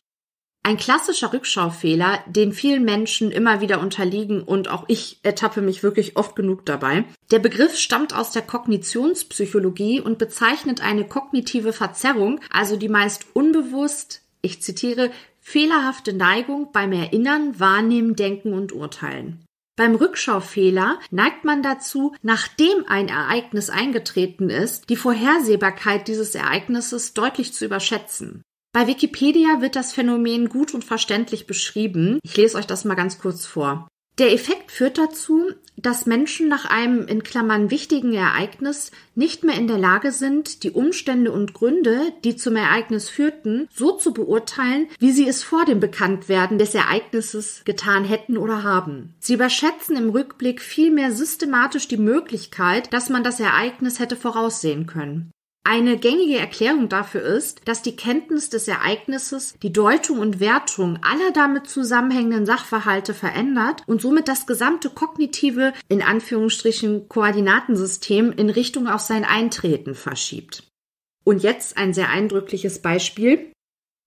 Ein 0.63 0.77
klassischer 0.77 1.33
Rückschaufehler, 1.33 2.23
den 2.27 2.53
vielen 2.53 2.85
Menschen 2.85 3.31
immer 3.31 3.63
wieder 3.63 3.81
unterliegen 3.81 4.43
und 4.43 4.69
auch 4.69 4.85
ich 4.89 5.19
ertappe 5.23 5.63
mich 5.63 5.83
wirklich 5.83 6.17
oft 6.17 6.37
genug 6.37 6.67
dabei. 6.67 7.05
Der 7.31 7.39
Begriff 7.39 7.77
stammt 7.77 8.15
aus 8.15 8.31
der 8.31 8.43
Kognitionspsychologie 8.43 10.01
und 10.01 10.19
bezeichnet 10.19 10.83
eine 10.83 11.05
kognitive 11.05 11.73
Verzerrung, 11.73 12.41
also 12.51 12.77
die 12.77 12.91
meist 12.91 13.25
unbewusst, 13.33 14.23
ich 14.43 14.61
zitiere, 14.61 15.11
fehlerhafte 15.41 16.13
Neigung 16.13 16.73
beim 16.73 16.93
Erinnern, 16.93 17.59
Wahrnehmen, 17.59 18.15
Denken 18.15 18.53
und 18.53 18.73
Urteilen. 18.73 19.45
Beim 19.77 19.95
Rückschaufehler 19.95 21.01
neigt 21.11 21.45
man 21.45 21.63
dazu, 21.63 22.15
nachdem 22.21 22.85
ein 22.87 23.09
Ereignis 23.09 23.71
eingetreten 23.71 24.51
ist, 24.51 24.91
die 24.91 24.97
Vorhersehbarkeit 24.97 26.07
dieses 26.07 26.35
Ereignisses 26.35 27.15
deutlich 27.15 27.55
zu 27.55 27.65
überschätzen. 27.65 28.43
Bei 28.73 28.87
Wikipedia 28.87 29.61
wird 29.61 29.75
das 29.75 29.93
Phänomen 29.93 30.49
gut 30.49 30.75
und 30.75 30.85
verständlich 30.85 31.49
beschrieben. 31.49 32.21
Ich 32.23 32.37
lese 32.37 32.57
euch 32.57 32.67
das 32.67 32.85
mal 32.85 32.95
ganz 32.95 33.19
kurz 33.19 33.45
vor. 33.45 33.89
Der 34.19 34.33
Effekt 34.33 34.71
führt 34.71 34.99
dazu, 34.99 35.51
dass 35.77 36.07
Menschen 36.07 36.49
nach 36.49 36.67
einem 36.67 37.07
in 37.09 37.25
Klammern 37.25 37.71
wichtigen 37.71 38.13
Ereignis 38.13 38.93
nicht 39.17 39.43
mehr 39.43 39.57
in 39.57 39.67
der 39.67 39.79
Lage 39.79 40.13
sind, 40.13 40.63
die 40.63 40.71
Umstände 40.71 41.33
und 41.33 41.53
Gründe, 41.55 42.13
die 42.23 42.37
zum 42.37 42.55
Ereignis 42.55 43.09
führten, 43.09 43.67
so 43.75 43.93
zu 43.93 44.13
beurteilen, 44.13 44.89
wie 44.99 45.11
sie 45.11 45.27
es 45.27 45.43
vor 45.43 45.65
dem 45.65 45.81
Bekanntwerden 45.81 46.59
des 46.59 46.75
Ereignisses 46.75 47.63
getan 47.65 48.05
hätten 48.05 48.37
oder 48.37 48.63
haben. 48.63 49.15
Sie 49.19 49.35
überschätzen 49.35 49.97
im 49.97 50.11
Rückblick 50.11 50.61
vielmehr 50.61 51.11
systematisch 51.13 51.89
die 51.89 51.97
Möglichkeit, 51.97 52.93
dass 52.93 53.09
man 53.09 53.25
das 53.25 53.41
Ereignis 53.41 53.99
hätte 53.99 54.17
voraussehen 54.17 54.87
können. 54.87 55.33
Eine 55.63 55.99
gängige 55.99 56.39
Erklärung 56.39 56.89
dafür 56.89 57.21
ist, 57.21 57.61
dass 57.67 57.83
die 57.83 57.95
Kenntnis 57.95 58.49
des 58.49 58.67
Ereignisses 58.67 59.55
die 59.63 59.73
Deutung 59.73 60.19
und 60.19 60.41
Wertung 60.41 60.99
aller 61.03 61.33
damit 61.33 61.69
zusammenhängenden 61.69 62.47
Sachverhalte 62.47 63.13
verändert 63.13 63.83
und 63.87 64.01
somit 64.01 64.27
das 64.27 64.47
gesamte 64.47 64.89
kognitive, 64.89 65.75
in 65.89 66.01
Anführungsstrichen, 66.01 67.09
Koordinatensystem 67.09 68.33
in 68.33 68.49
Richtung 68.49 68.89
auf 68.89 69.03
sein 69.03 69.25
Eintreten 69.25 69.95
verschiebt. 69.95 70.67
Und 71.25 71.43
jetzt 71.43 71.77
ein 71.77 71.93
sehr 71.93 72.09
eindrückliches 72.09 72.81
Beispiel. 72.81 73.53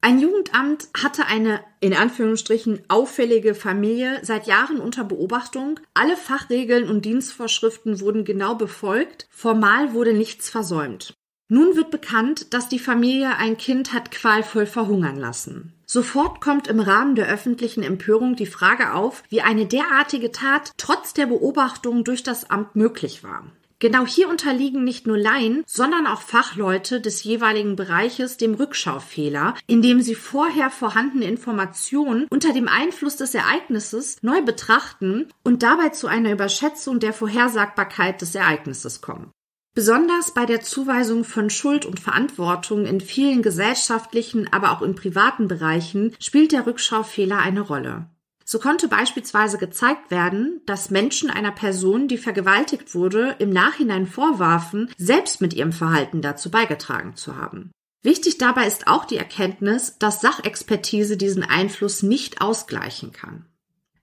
Ein 0.01 0.19
Jugendamt 0.19 0.89
hatte 1.01 1.27
eine 1.27 1.63
in 1.79 1.93
Anführungsstrichen 1.93 2.81
auffällige 2.89 3.53
Familie 3.53 4.19
seit 4.23 4.47
Jahren 4.47 4.79
unter 4.79 5.03
Beobachtung. 5.03 5.79
Alle 5.93 6.17
Fachregeln 6.17 6.89
und 6.89 7.05
Dienstvorschriften 7.05 8.01
wurden 8.01 8.25
genau 8.25 8.55
befolgt. 8.55 9.27
Formal 9.29 9.93
wurde 9.93 10.13
nichts 10.13 10.49
versäumt. 10.49 11.13
Nun 11.53 11.75
wird 11.75 11.91
bekannt, 11.91 12.51
dass 12.55 12.67
die 12.67 12.79
Familie 12.79 13.37
ein 13.37 13.57
Kind 13.57 13.93
hat 13.93 14.09
qualvoll 14.09 14.65
verhungern 14.65 15.17
lassen. 15.17 15.71
Sofort 15.85 16.41
kommt 16.41 16.67
im 16.67 16.79
Rahmen 16.79 17.13
der 17.13 17.27
öffentlichen 17.27 17.83
Empörung 17.83 18.35
die 18.35 18.47
Frage 18.47 18.95
auf, 18.95 19.21
wie 19.29 19.43
eine 19.43 19.67
derartige 19.67 20.31
Tat 20.31 20.71
trotz 20.77 21.13
der 21.13 21.27
Beobachtung 21.27 22.03
durch 22.03 22.23
das 22.23 22.49
Amt 22.49 22.75
möglich 22.75 23.23
war. 23.23 23.43
Genau 23.77 24.03
hier 24.03 24.29
unterliegen 24.29 24.83
nicht 24.83 25.05
nur 25.05 25.19
Laien, 25.19 25.63
sondern 25.67 26.07
auch 26.07 26.23
Fachleute 26.23 26.99
des 26.99 27.23
jeweiligen 27.23 27.75
Bereiches 27.75 28.37
dem 28.37 28.55
Rückschaufehler, 28.55 29.53
indem 29.67 30.01
sie 30.01 30.15
vorher 30.15 30.71
vorhandene 30.71 31.25
Informationen 31.25 32.25
unter 32.31 32.51
dem 32.53 32.67
Einfluss 32.67 33.15
des 33.17 33.35
Ereignisses 33.35 34.17
neu 34.23 34.41
betrachten 34.41 35.27
und 35.43 35.61
dabei 35.61 35.89
zu 35.89 36.07
einer 36.07 36.31
Überschätzung 36.31 36.99
der 36.99 37.13
Vorhersagbarkeit 37.13 38.21
des 38.23 38.33
Ereignisses 38.33 39.01
kommen. 39.01 39.29
Besonders 39.75 40.35
bei 40.35 40.45
der 40.45 40.61
Zuweisung 40.61 41.23
von 41.23 41.49
Schuld 41.49 41.85
und 41.85 41.99
Verantwortung 41.99 42.85
in 42.85 43.01
vielen 43.01 43.41
gesellschaftlichen, 43.41 44.47
aber 44.53 44.71
auch 44.71 44.83
in 44.83 44.93
privaten 44.93 45.47
Bereichen 45.47 46.15
spielt 46.19 46.51
der 46.51 46.67
Rückschaufehler 46.67 47.39
eine 47.39 47.61
Rolle. 47.61 48.07
So 48.45 48.59
konnte 48.59 48.87
beispielsweise 48.87 49.57
gezeigt 49.57 50.11
werden, 50.11 50.61
dass 50.67 50.91
Menschen 50.91 51.31
einer 51.31 51.51
Person, 51.51 52.07
die 52.07 52.19
vergewaltigt 52.19 52.93
wurde, 52.93 53.35
im 53.39 53.49
Nachhinein 53.49 54.05
vorwarfen, 54.05 54.91
selbst 54.97 55.41
mit 55.41 55.55
ihrem 55.55 55.71
Verhalten 55.71 56.21
dazu 56.21 56.51
beigetragen 56.51 57.15
zu 57.15 57.37
haben. 57.37 57.71
Wichtig 58.03 58.37
dabei 58.37 58.67
ist 58.67 58.85
auch 58.87 59.05
die 59.05 59.17
Erkenntnis, 59.17 59.97
dass 59.97 60.21
Sachexpertise 60.21 61.17
diesen 61.17 61.43
Einfluss 61.43 62.03
nicht 62.03 62.41
ausgleichen 62.41 63.11
kann. 63.11 63.45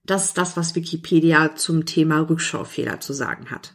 Das 0.05 0.25
ist 0.25 0.39
das, 0.39 0.57
was 0.57 0.75
Wikipedia 0.75 1.55
zum 1.55 1.85
Thema 1.85 2.21
Rückschaufehler 2.21 2.99
zu 2.99 3.13
sagen 3.13 3.51
hat. 3.51 3.75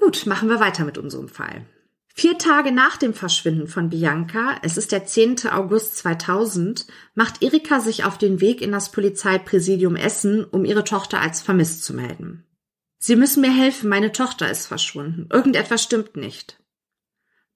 Gut, 0.00 0.24
machen 0.24 0.48
wir 0.48 0.60
weiter 0.60 0.84
mit 0.84 0.96
unserem 0.96 1.28
Fall. 1.28 1.66
Vier 2.14 2.38
Tage 2.38 2.72
nach 2.72 2.96
dem 2.96 3.12
Verschwinden 3.12 3.68
von 3.68 3.90
Bianca, 3.90 4.56
es 4.62 4.78
ist 4.78 4.92
der 4.92 5.04
10. 5.04 5.48
August 5.50 5.98
2000, 5.98 6.86
macht 7.14 7.42
Erika 7.42 7.80
sich 7.80 8.04
auf 8.04 8.16
den 8.16 8.40
Weg 8.40 8.62
in 8.62 8.72
das 8.72 8.90
Polizeipräsidium 8.92 9.96
Essen, 9.96 10.44
um 10.44 10.64
ihre 10.64 10.84
Tochter 10.84 11.20
als 11.20 11.42
vermisst 11.42 11.84
zu 11.84 11.94
melden. 11.94 12.44
Sie 12.98 13.14
müssen 13.14 13.42
mir 13.42 13.52
helfen, 13.52 13.88
meine 13.88 14.12
Tochter 14.12 14.50
ist 14.50 14.66
verschwunden. 14.66 15.28
Irgendetwas 15.30 15.82
stimmt 15.82 16.16
nicht. 16.16 16.58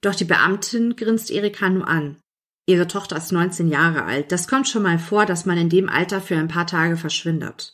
Doch 0.02 0.14
die 0.14 0.24
Beamtin 0.24 0.96
grinst 0.96 1.30
Erika 1.30 1.70
nur 1.70 1.88
an. 1.88 2.18
Ihre 2.66 2.86
Tochter 2.86 3.16
ist 3.16 3.32
19 3.32 3.68
Jahre 3.68 4.04
alt. 4.04 4.32
Das 4.32 4.48
kommt 4.48 4.68
schon 4.68 4.82
mal 4.82 4.98
vor, 4.98 5.26
dass 5.26 5.46
man 5.46 5.58
in 5.58 5.70
dem 5.70 5.88
Alter 5.88 6.20
für 6.20 6.36
ein 6.36 6.48
paar 6.48 6.66
Tage 6.66 6.96
verschwindet. 6.96 7.73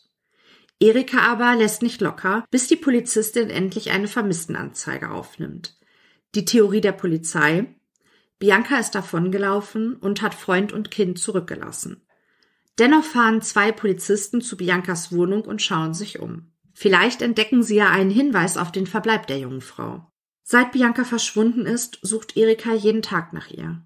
Erika 0.81 1.19
aber 1.19 1.55
lässt 1.55 1.83
nicht 1.83 2.01
locker, 2.01 2.43
bis 2.49 2.67
die 2.67 2.75
Polizistin 2.75 3.51
endlich 3.51 3.91
eine 3.91 4.07
Vermisstenanzeige 4.07 5.11
aufnimmt. 5.11 5.77
Die 6.33 6.43
Theorie 6.43 6.81
der 6.81 6.91
Polizei. 6.91 7.75
Bianca 8.39 8.79
ist 8.79 8.95
davongelaufen 8.95 9.95
und 9.95 10.23
hat 10.23 10.33
Freund 10.33 10.73
und 10.73 10.89
Kind 10.89 11.19
zurückgelassen. 11.19 12.01
Dennoch 12.79 13.03
fahren 13.03 13.43
zwei 13.43 13.71
Polizisten 13.71 14.41
zu 14.41 14.57
Biancas 14.57 15.11
Wohnung 15.11 15.43
und 15.43 15.61
schauen 15.61 15.93
sich 15.93 16.19
um. 16.19 16.51
Vielleicht 16.73 17.21
entdecken 17.21 17.61
sie 17.61 17.75
ja 17.75 17.91
einen 17.91 18.09
Hinweis 18.09 18.57
auf 18.57 18.71
den 18.71 18.87
Verbleib 18.87 19.27
der 19.27 19.37
jungen 19.37 19.61
Frau. 19.61 20.11
Seit 20.41 20.71
Bianca 20.71 21.03
verschwunden 21.03 21.67
ist, 21.67 21.99
sucht 22.01 22.35
Erika 22.35 22.73
jeden 22.73 23.03
Tag 23.03 23.33
nach 23.33 23.51
ihr. 23.51 23.85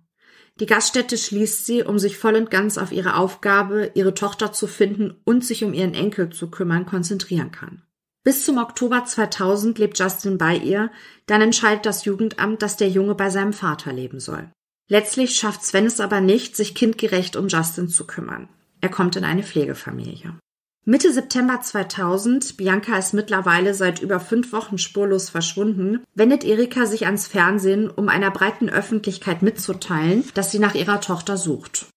Die 0.60 0.66
Gaststätte 0.66 1.18
schließt 1.18 1.66
sie, 1.66 1.84
um 1.84 2.00
sich 2.00 2.18
voll 2.18 2.36
und 2.36 2.50
ganz 2.50 2.78
auf 2.78 2.94
ihre 2.94 3.18
Aufgabe, 3.18 3.92
ihre 3.94 4.14
Tochter 4.14 4.54
zu 4.54 4.68
finden 4.68 5.14
und 5.26 5.44
sich 5.44 5.64
um 5.64 5.74
ihren 5.74 5.94
Enkel 5.94 6.30
zu 6.30 6.50
kümmern, 6.50 6.86
konzentrieren 6.86 7.52
kann. 7.52 7.82
Bis 8.24 8.46
zum 8.46 8.58
Oktober 8.58 9.04
2000 9.06 9.78
lebt 9.78 10.00
Justin 10.00 10.38
bei 10.38 10.56
ihr, 10.56 10.92
dann 11.28 11.42
entscheidet 11.42 11.86
das 11.86 12.06
Jugendamt, 12.06 12.62
dass 12.62 12.78
der 12.78 12.90
Junge 12.90 13.16
bei 13.16 13.30
seinem 13.30 13.54
Vater 13.54 13.92
leben 13.92 14.20
soll. 14.20 14.50
Letztlich 14.88 15.36
schafft 15.36 15.64
Sven 15.64 15.86
es 15.86 16.00
aber 16.00 16.22
nicht, 16.22 16.56
sich 16.56 16.74
kindgerecht 16.74 17.36
um 17.36 17.50
Justin 17.50 17.90
zu 17.90 18.08
kümmern. 18.08 18.48
Er 18.82 18.89
kommt 18.89 19.15
in 19.15 19.26
eine 19.26 19.44
Pflegefamilie. 19.44 20.39
Mitte 20.88 21.12
September 21.12 21.62
2000, 21.62 22.58
Bianca 22.58 22.95
ist 23.00 23.15
mittlerweile 23.15 23.74
seit 23.74 24.04
über 24.04 24.19
fünf 24.19 24.54
Wochen 24.54 24.78
spurlos 24.78 25.32
verschwunden, 25.32 26.04
wendet 26.13 26.43
Erika 26.43 26.86
sich 26.86 27.08
ans 27.08 27.26
Fernsehen, 27.26 27.89
um 27.89 28.08
einer 28.08 28.30
breiten 28.30 28.69
Öffentlichkeit 28.69 29.41
mitzuteilen, 29.41 30.24
dass 30.36 30.52
sie 30.52 30.60
nach 30.60 30.76
ihrer 30.76 31.02
Tochter 31.02 31.38
sucht. 31.38 31.88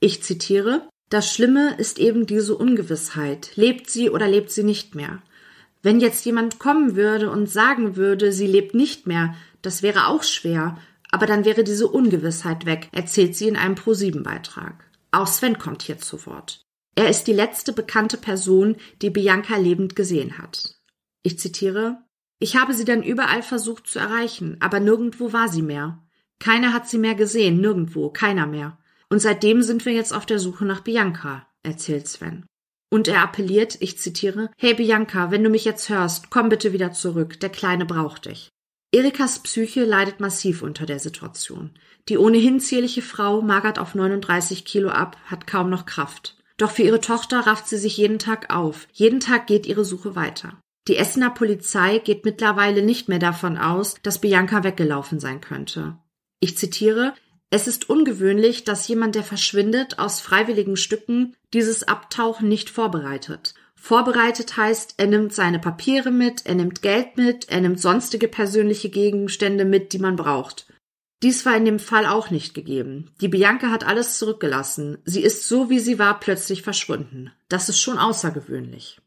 Ich 0.00 0.22
zitiere, 0.22 0.88
das 1.10 1.30
Schlimme 1.30 1.74
ist 1.76 1.98
eben 1.98 2.24
diese 2.24 2.56
Ungewissheit. 2.56 3.50
Lebt 3.56 3.90
sie 3.90 4.08
oder 4.08 4.26
lebt 4.26 4.50
sie 4.50 4.64
nicht 4.64 4.94
mehr? 4.94 5.20
Wenn 5.82 6.00
jetzt 6.00 6.24
jemand 6.24 6.58
kommen 6.58 6.96
würde 6.96 7.30
und 7.30 7.50
sagen 7.50 7.94
würde, 7.96 8.32
sie 8.32 8.46
lebt 8.46 8.74
nicht 8.74 9.06
mehr, 9.06 9.34
das 9.60 9.82
wäre 9.82 10.06
auch 10.06 10.22
schwer, 10.22 10.78
aber 11.10 11.26
dann 11.26 11.44
wäre 11.44 11.62
diese 11.62 11.88
Ungewissheit 11.88 12.64
weg, 12.64 12.88
erzählt 12.92 13.36
sie 13.36 13.48
in 13.48 13.56
einem 13.56 13.74
Pro-7-Beitrag. 13.74 14.82
Auch 15.10 15.26
Sven 15.26 15.58
kommt 15.58 15.82
hier 15.82 15.98
zu 15.98 16.24
Wort. 16.24 16.63
Er 16.94 17.08
ist 17.08 17.24
die 17.24 17.32
letzte 17.32 17.72
bekannte 17.72 18.16
Person, 18.16 18.76
die 19.02 19.10
Bianca 19.10 19.56
lebend 19.56 19.96
gesehen 19.96 20.38
hat. 20.38 20.76
Ich 21.22 21.38
zitiere 21.38 21.98
Ich 22.38 22.56
habe 22.56 22.74
sie 22.74 22.84
dann 22.84 23.02
überall 23.02 23.42
versucht 23.42 23.86
zu 23.86 23.98
erreichen, 23.98 24.56
aber 24.60 24.80
nirgendwo 24.80 25.32
war 25.32 25.48
sie 25.48 25.62
mehr. 25.62 26.04
Keiner 26.38 26.72
hat 26.72 26.88
sie 26.88 26.98
mehr 26.98 27.14
gesehen, 27.14 27.60
nirgendwo, 27.60 28.10
keiner 28.10 28.46
mehr. 28.46 28.78
Und 29.08 29.20
seitdem 29.20 29.62
sind 29.62 29.84
wir 29.86 29.92
jetzt 29.92 30.12
auf 30.12 30.26
der 30.26 30.38
Suche 30.38 30.64
nach 30.64 30.80
Bianca, 30.80 31.46
erzählt 31.62 32.06
Sven. 32.08 32.46
Und 32.90 33.08
er 33.08 33.22
appelliert, 33.22 33.76
ich 33.80 33.98
zitiere, 33.98 34.50
Hey 34.56 34.74
Bianca, 34.74 35.30
wenn 35.30 35.42
du 35.42 35.50
mich 35.50 35.64
jetzt 35.64 35.88
hörst, 35.88 36.30
komm 36.30 36.48
bitte 36.48 36.72
wieder 36.72 36.92
zurück, 36.92 37.40
der 37.40 37.50
Kleine 37.50 37.86
braucht 37.86 38.26
dich. 38.26 38.50
Erikas 38.92 39.42
Psyche 39.42 39.84
leidet 39.84 40.20
massiv 40.20 40.62
unter 40.62 40.86
der 40.86 41.00
Situation. 41.00 41.76
Die 42.08 42.18
ohnehin 42.18 42.60
zierliche 42.60 43.02
Frau 43.02 43.42
magert 43.42 43.80
auf 43.80 43.96
39 43.96 44.64
Kilo 44.64 44.90
ab, 44.90 45.16
hat 45.26 45.48
kaum 45.48 45.70
noch 45.70 45.86
Kraft. 45.86 46.36
Doch 46.56 46.70
für 46.70 46.82
ihre 46.82 47.00
Tochter 47.00 47.40
rafft 47.40 47.68
sie 47.68 47.78
sich 47.78 47.96
jeden 47.96 48.18
Tag 48.18 48.54
auf. 48.54 48.86
Jeden 48.92 49.20
Tag 49.20 49.46
geht 49.46 49.66
ihre 49.66 49.84
Suche 49.84 50.14
weiter. 50.14 50.60
Die 50.86 50.96
Essener 50.96 51.30
Polizei 51.30 51.98
geht 51.98 52.24
mittlerweile 52.24 52.82
nicht 52.82 53.08
mehr 53.08 53.18
davon 53.18 53.56
aus, 53.56 53.96
dass 54.02 54.20
Bianca 54.20 54.64
weggelaufen 54.64 55.18
sein 55.18 55.40
könnte. 55.40 55.96
Ich 56.40 56.58
zitiere, 56.58 57.14
es 57.50 57.66
ist 57.66 57.88
ungewöhnlich, 57.88 58.64
dass 58.64 58.88
jemand, 58.88 59.14
der 59.14 59.22
verschwindet, 59.22 59.98
aus 59.98 60.20
freiwilligen 60.20 60.76
Stücken 60.76 61.36
dieses 61.52 61.84
Abtauchen 61.84 62.48
nicht 62.48 62.68
vorbereitet. 62.68 63.54
Vorbereitet 63.76 64.56
heißt, 64.56 64.94
er 64.96 65.06
nimmt 65.06 65.32
seine 65.32 65.58
Papiere 65.58 66.10
mit, 66.10 66.46
er 66.46 66.54
nimmt 66.54 66.82
Geld 66.82 67.16
mit, 67.16 67.48
er 67.50 67.60
nimmt 67.60 67.80
sonstige 67.80 68.28
persönliche 68.28 68.88
Gegenstände 68.88 69.64
mit, 69.64 69.92
die 69.92 69.98
man 69.98 70.16
braucht. 70.16 70.66
Dies 71.24 71.46
war 71.46 71.56
in 71.56 71.64
dem 71.64 71.78
Fall 71.78 72.04
auch 72.04 72.28
nicht 72.28 72.52
gegeben. 72.52 73.10
Die 73.22 73.28
Bianca 73.28 73.70
hat 73.70 73.82
alles 73.82 74.18
zurückgelassen. 74.18 74.98
Sie 75.06 75.22
ist 75.22 75.48
so, 75.48 75.70
wie 75.70 75.78
sie 75.78 75.98
war, 75.98 76.20
plötzlich 76.20 76.60
verschwunden. 76.60 77.32
Das 77.48 77.70
ist 77.70 77.80
schon 77.80 77.96
außergewöhnlich. 77.96 79.00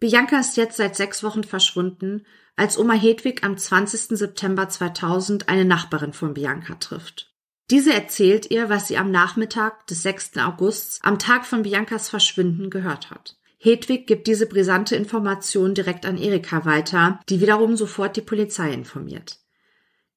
Bianca 0.00 0.40
ist 0.40 0.56
jetzt 0.56 0.76
seit 0.76 0.96
sechs 0.96 1.22
Wochen 1.22 1.44
verschwunden, 1.44 2.26
als 2.56 2.76
Oma 2.76 2.94
Hedwig 2.94 3.44
am 3.44 3.56
20. 3.56 4.18
September 4.18 4.68
2000 4.68 5.48
eine 5.48 5.64
Nachbarin 5.64 6.12
von 6.12 6.34
Bianca 6.34 6.74
trifft. 6.74 7.32
Diese 7.70 7.94
erzählt 7.94 8.50
ihr, 8.50 8.68
was 8.68 8.88
sie 8.88 8.96
am 8.96 9.12
Nachmittag 9.12 9.86
des 9.86 10.02
6. 10.02 10.38
Augusts, 10.38 10.98
am 11.04 11.20
Tag 11.20 11.46
von 11.46 11.62
Biancas 11.62 12.08
Verschwinden, 12.08 12.70
gehört 12.70 13.12
hat. 13.12 13.36
Hedwig 13.58 14.08
gibt 14.08 14.26
diese 14.26 14.46
brisante 14.46 14.96
Information 14.96 15.74
direkt 15.74 16.06
an 16.06 16.18
Erika 16.18 16.64
weiter, 16.64 17.20
die 17.28 17.40
wiederum 17.40 17.76
sofort 17.76 18.16
die 18.16 18.22
Polizei 18.22 18.72
informiert. 18.72 19.45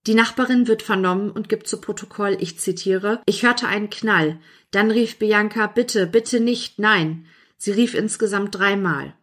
Die 0.07 0.15
Nachbarin 0.15 0.67
wird 0.67 0.81
vernommen 0.81 1.29
und 1.29 1.49
gibt 1.49 1.67
zu 1.67 1.81
Protokoll, 1.81 2.37
ich 2.39 2.59
zitiere, 2.59 3.21
ich 3.25 3.43
hörte 3.43 3.67
einen 3.67 3.89
Knall. 3.89 4.39
Dann 4.71 4.91
rief 4.91 5.19
Bianca, 5.19 5.67
bitte, 5.67 6.07
bitte 6.07 6.39
nicht, 6.39 6.79
nein. 6.79 7.25
Sie 7.57 7.71
rief 7.71 7.93
insgesamt 7.93 8.55
dreimal. 8.55 9.13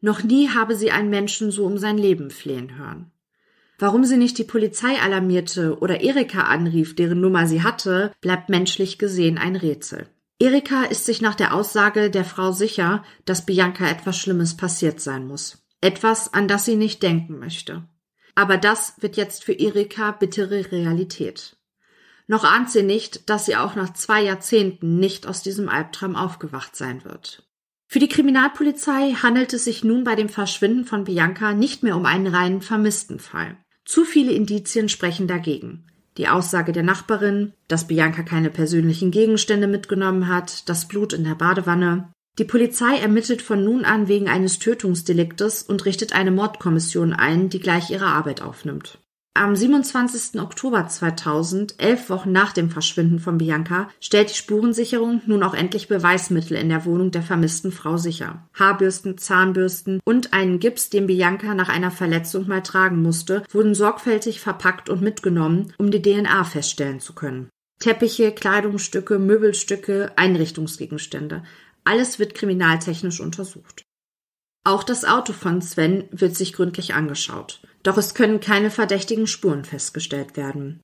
Noch 0.00 0.22
nie 0.22 0.50
habe 0.50 0.76
sie 0.76 0.90
einen 0.90 1.10
Menschen 1.10 1.50
so 1.50 1.64
um 1.64 1.78
sein 1.78 1.96
Leben 1.96 2.30
flehen 2.30 2.76
hören. 2.76 3.10
Warum 3.78 4.04
sie 4.04 4.16
nicht 4.16 4.38
die 4.38 4.44
Polizei 4.44 5.00
alarmierte 5.00 5.78
oder 5.80 6.00
Erika 6.00 6.42
anrief, 6.44 6.94
deren 6.94 7.20
Nummer 7.20 7.46
sie 7.46 7.62
hatte, 7.62 8.12
bleibt 8.20 8.48
menschlich 8.48 8.98
gesehen 8.98 9.38
ein 9.38 9.56
Rätsel. 9.56 10.08
Erika 10.38 10.84
ist 10.84 11.06
sich 11.06 11.22
nach 11.22 11.34
der 11.34 11.54
Aussage 11.54 12.10
der 12.10 12.24
Frau 12.24 12.52
sicher, 12.52 13.04
dass 13.24 13.46
Bianca 13.46 13.88
etwas 13.88 14.18
Schlimmes 14.18 14.56
passiert 14.56 15.00
sein 15.00 15.26
muss. 15.26 15.66
Etwas, 15.80 16.32
an 16.32 16.46
das 16.46 16.64
sie 16.66 16.76
nicht 16.76 17.02
denken 17.02 17.38
möchte. 17.38 17.84
Aber 18.36 18.58
das 18.58 18.94
wird 19.00 19.16
jetzt 19.16 19.42
für 19.42 19.54
Erika 19.54 20.12
bittere 20.12 20.70
Realität. 20.70 21.56
Noch 22.28 22.44
ahnt 22.44 22.70
sie 22.70 22.82
nicht, 22.82 23.28
dass 23.28 23.46
sie 23.46 23.56
auch 23.56 23.74
nach 23.74 23.92
zwei 23.94 24.22
Jahrzehnten 24.22 25.00
nicht 25.00 25.26
aus 25.26 25.42
diesem 25.42 25.68
Albtraum 25.68 26.14
aufgewacht 26.14 26.76
sein 26.76 27.04
wird. 27.04 27.42
Für 27.88 27.98
die 27.98 28.08
Kriminalpolizei 28.08 29.12
handelt 29.12 29.52
es 29.52 29.64
sich 29.64 29.84
nun 29.84 30.04
bei 30.04 30.16
dem 30.16 30.28
Verschwinden 30.28 30.84
von 30.84 31.04
Bianca 31.04 31.54
nicht 31.54 31.82
mehr 31.82 31.96
um 31.96 32.04
einen 32.04 32.26
reinen 32.26 32.62
Vermisstenfall. 32.62 33.56
Zu 33.84 34.04
viele 34.04 34.32
Indizien 34.32 34.88
sprechen 34.88 35.28
dagegen. 35.28 35.86
Die 36.16 36.28
Aussage 36.28 36.72
der 36.72 36.82
Nachbarin, 36.82 37.52
dass 37.68 37.86
Bianca 37.86 38.22
keine 38.22 38.50
persönlichen 38.50 39.10
Gegenstände 39.12 39.66
mitgenommen 39.66 40.28
hat, 40.28 40.68
das 40.68 40.88
Blut 40.88 41.12
in 41.12 41.24
der 41.24 41.36
Badewanne. 41.36 42.12
Die 42.38 42.44
Polizei 42.44 42.98
ermittelt 42.98 43.40
von 43.40 43.64
nun 43.64 43.84
an 43.86 44.08
wegen 44.08 44.28
eines 44.28 44.58
Tötungsdeliktes 44.58 45.62
und 45.62 45.86
richtet 45.86 46.12
eine 46.12 46.30
Mordkommission 46.30 47.14
ein, 47.14 47.48
die 47.48 47.60
gleich 47.60 47.90
ihre 47.90 48.06
Arbeit 48.06 48.42
aufnimmt. 48.42 48.98
Am 49.32 49.54
27. 49.54 50.40
Oktober 50.40 50.86
2000, 50.88 51.74
elf 51.76 52.08
Wochen 52.08 52.32
nach 52.32 52.52
dem 52.52 52.70
Verschwinden 52.70 53.18
von 53.18 53.36
Bianca, 53.36 53.90
stellt 54.00 54.30
die 54.30 54.34
Spurensicherung 54.34 55.20
nun 55.26 55.42
auch 55.42 55.52
endlich 55.52 55.88
Beweismittel 55.88 56.56
in 56.56 56.70
der 56.70 56.86
Wohnung 56.86 57.10
der 57.10 57.22
vermissten 57.22 57.70
Frau 57.70 57.98
sicher. 57.98 58.48
Haarbürsten, 58.54 59.18
Zahnbürsten 59.18 60.00
und 60.06 60.32
einen 60.32 60.58
Gips, 60.58 60.88
den 60.88 61.06
Bianca 61.06 61.54
nach 61.54 61.68
einer 61.68 61.90
Verletzung 61.90 62.48
mal 62.48 62.62
tragen 62.62 63.02
musste, 63.02 63.42
wurden 63.50 63.74
sorgfältig 63.74 64.40
verpackt 64.40 64.88
und 64.88 65.02
mitgenommen, 65.02 65.74
um 65.76 65.90
die 65.90 66.00
DNA 66.00 66.44
feststellen 66.44 67.00
zu 67.00 67.12
können. 67.12 67.50
Teppiche, 67.78 68.32
Kleidungsstücke, 68.32 69.18
Möbelstücke, 69.18 70.12
Einrichtungsgegenstände. 70.16 71.42
Alles 71.86 72.18
wird 72.18 72.34
kriminaltechnisch 72.34 73.20
untersucht. 73.20 73.84
Auch 74.64 74.82
das 74.82 75.04
Auto 75.04 75.32
von 75.32 75.62
Sven 75.62 76.08
wird 76.10 76.36
sich 76.36 76.52
gründlich 76.52 76.94
angeschaut. 76.94 77.60
Doch 77.84 77.96
es 77.96 78.14
können 78.14 78.40
keine 78.40 78.70
verdächtigen 78.70 79.28
Spuren 79.28 79.64
festgestellt 79.64 80.36
werden. 80.36 80.80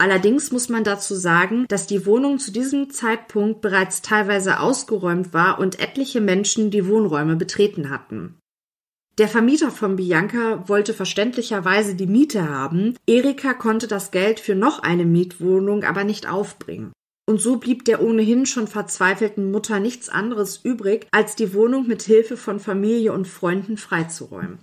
Allerdings 0.00 0.50
muss 0.50 0.68
man 0.68 0.82
dazu 0.82 1.14
sagen, 1.14 1.66
dass 1.68 1.86
die 1.86 2.04
Wohnung 2.04 2.40
zu 2.40 2.50
diesem 2.50 2.90
Zeitpunkt 2.90 3.60
bereits 3.60 4.02
teilweise 4.02 4.58
ausgeräumt 4.58 5.32
war 5.32 5.60
und 5.60 5.78
etliche 5.78 6.20
Menschen 6.20 6.72
die 6.72 6.88
Wohnräume 6.88 7.36
betreten 7.36 7.90
hatten. 7.90 8.40
Der 9.18 9.28
Vermieter 9.28 9.70
von 9.70 9.96
Bianca 9.96 10.68
wollte 10.68 10.94
verständlicherweise 10.94 11.94
die 11.94 12.06
Miete 12.06 12.48
haben, 12.48 12.96
Erika 13.06 13.54
konnte 13.54 13.86
das 13.86 14.10
Geld 14.10 14.40
für 14.40 14.54
noch 14.56 14.82
eine 14.82 15.04
Mietwohnung 15.04 15.84
aber 15.84 16.02
nicht 16.02 16.28
aufbringen. 16.28 16.92
Und 17.30 17.40
so 17.40 17.58
blieb 17.58 17.84
der 17.84 18.02
ohnehin 18.02 18.44
schon 18.44 18.66
verzweifelten 18.66 19.52
Mutter 19.52 19.78
nichts 19.78 20.08
anderes 20.08 20.56
übrig, 20.64 21.06
als 21.12 21.36
die 21.36 21.54
Wohnung 21.54 21.86
mit 21.86 22.02
Hilfe 22.02 22.36
von 22.36 22.58
Familie 22.58 23.12
und 23.12 23.28
Freunden 23.28 23.76
freizuräumen. 23.76 24.58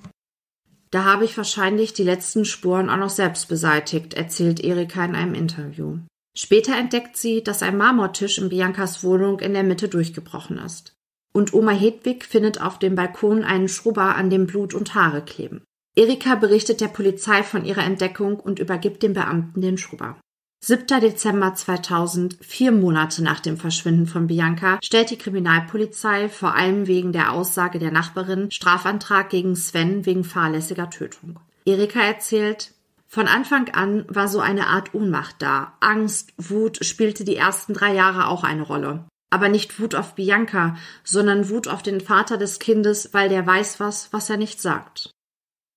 Da 0.92 1.06
habe 1.06 1.24
ich 1.24 1.38
wahrscheinlich 1.38 1.94
die 1.94 2.04
letzten 2.04 2.44
Spuren 2.44 2.90
auch 2.90 2.98
noch 2.98 3.10
selbst 3.10 3.48
beseitigt, 3.48 4.16
erzählt 4.16 4.60
Erika 4.60 5.06
in 5.06 5.16
einem 5.16 5.34
Interview. 5.34 6.00
Später 6.38 6.76
entdeckt 6.76 7.16
sie, 7.16 7.42
dass 7.42 7.64
ein 7.64 7.78
Marmortisch 7.78 8.38
in 8.38 8.50
Biancas 8.50 9.02
Wohnung 9.02 9.40
in 9.40 9.54
der 9.54 9.64
Mitte 9.64 9.88
durchgebrochen 9.88 10.58
ist. 10.58 10.92
Und 11.32 11.54
Oma 11.54 11.72
Hedwig 11.72 12.26
findet 12.26 12.60
auf 12.60 12.80
dem 12.80 12.96
Balkon 12.96 13.46
einen 13.46 13.70
Schrubber, 13.70 14.18
an 14.18 14.30
dem 14.30 14.46
Blut 14.46 14.74
und 14.74 14.94
Haare 14.94 15.22
kleben. 15.22 15.64
Erika 15.96 16.36
berichtet 16.36 16.82
der 16.82 16.90
Polizei 16.90 17.44
von 17.44 17.64
ihrer 17.64 17.86
Entdeckung 17.86 18.38
und 18.38 18.60
übergibt 18.60 19.04
dem 19.04 19.14
Beamten 19.14 19.62
den 19.62 19.78
Schrubber. 19.78 20.20
7. 20.68 21.00
Dezember 21.00 21.56
2000, 21.56 22.40
vier 22.42 22.74
Monate 22.74 23.24
nach 23.24 23.40
dem 23.40 23.56
Verschwinden 23.56 24.06
von 24.06 24.28
Bianca, 24.28 24.80
stellt 24.84 25.12
die 25.12 25.18
Kriminalpolizei 25.18 26.28
vor 26.28 26.56
allem 26.56 26.88
wegen 26.88 27.14
der 27.14 27.32
Aussage 27.32 27.80
der 27.80 27.90
Nachbarin 27.90 28.52
Strafantrag 28.52 29.30
gegen 29.30 29.56
Sven 29.56 30.06
wegen 30.06 30.26
fahrlässiger 30.26 30.90
Tötung. 30.90 31.40
Erika 31.64 32.02
erzählt, 32.02 32.74
von 33.08 33.30
Anfang 33.30 33.70
an 33.70 34.04
war 34.10 34.28
so 34.28 34.42
eine 34.42 34.68
Art 34.68 34.94
Ohnmacht 34.94 35.38
da. 35.40 35.72
Angst, 35.80 36.34
Wut 36.36 36.86
spielte 36.86 37.24
die 37.24 37.38
ersten 37.38 37.74
drei 37.74 37.94
Jahre 37.94 38.28
auch 38.28 38.44
eine 38.44 38.64
Rolle. 38.64 39.06
Aber 39.30 39.48
nicht 39.48 39.80
Wut 39.80 39.96
auf 39.96 40.16
Bianca, 40.16 40.76
sondern 41.06 41.48
Wut 41.48 41.70
auf 41.70 41.82
den 41.82 42.02
Vater 42.02 42.38
des 42.38 42.60
Kindes, 42.60 43.14
weil 43.14 43.30
der 43.30 43.48
weiß 43.48 43.80
was, 43.80 44.12
was 44.12 44.30
er 44.30 44.36
nicht 44.36 44.62
sagt. 44.62 45.12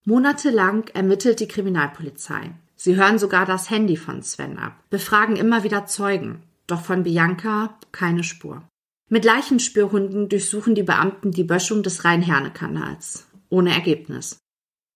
Monatelang 0.05 0.88
ermittelt 0.94 1.38
die 1.38 1.46
Kriminalpolizei. 1.46 2.55
Sie 2.83 2.97
hören 2.97 3.19
sogar 3.19 3.45
das 3.45 3.69
Handy 3.69 3.99
von 3.99 4.23
Sven 4.23 4.59
ab, 4.59 4.73
befragen 4.88 5.37
immer 5.37 5.64
wieder 5.64 5.85
Zeugen. 5.85 6.45
Doch 6.66 6.81
von 6.81 7.03
Bianca 7.03 7.79
keine 7.93 8.25
Spur. 8.25 8.62
Mit 9.11 9.27
Leichenspürhunden 9.27 10.31
durchsuchen 10.31 10.75
die 10.75 10.83
Beamten 10.83 11.31
die 11.31 11.45
Böschung 11.45 11.83
des 11.83 12.07
Rhein-Herne-Kanals. 12.07 13.27
Ohne 13.51 13.75
Ergebnis. 13.75 14.38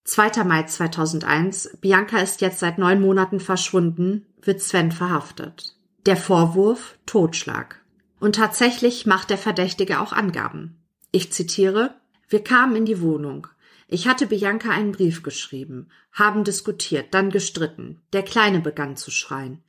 2. 0.05 0.45
Mai 0.45 0.63
2001. 0.63 1.77
Bianca 1.83 2.21
ist 2.21 2.41
jetzt 2.41 2.61
seit 2.61 2.79
neun 2.79 3.03
Monaten 3.03 3.39
verschwunden, 3.39 4.25
wird 4.41 4.63
Sven 4.63 4.91
verhaftet. 4.91 5.77
Der 6.07 6.17
Vorwurf 6.17 6.97
Totschlag. 7.05 7.85
Und 8.19 8.37
tatsächlich 8.37 9.05
macht 9.05 9.29
der 9.29 9.37
Verdächtige 9.37 10.01
auch 10.01 10.15
Angaben. 10.15 10.79
Ich 11.11 11.35
zitiere, 11.35 11.95
wir 12.31 12.43
kamen 12.43 12.77
in 12.77 12.87
die 12.87 13.03
Wohnung. 13.03 13.47
Ich 13.89 14.09
hatte 14.09 14.27
Bianca 14.27 14.71
einen 14.71 14.93
Brief 14.93 15.23
geschrieben, 15.23 15.89
haben 16.13 16.45
diskutiert, 16.45 17.13
dann 17.13 17.31
gestritten. 17.31 18.03
Der 18.13 18.23
Kleine 18.23 18.61
begann 18.61 18.97
zu 18.97 19.11
schreien. 19.11 19.63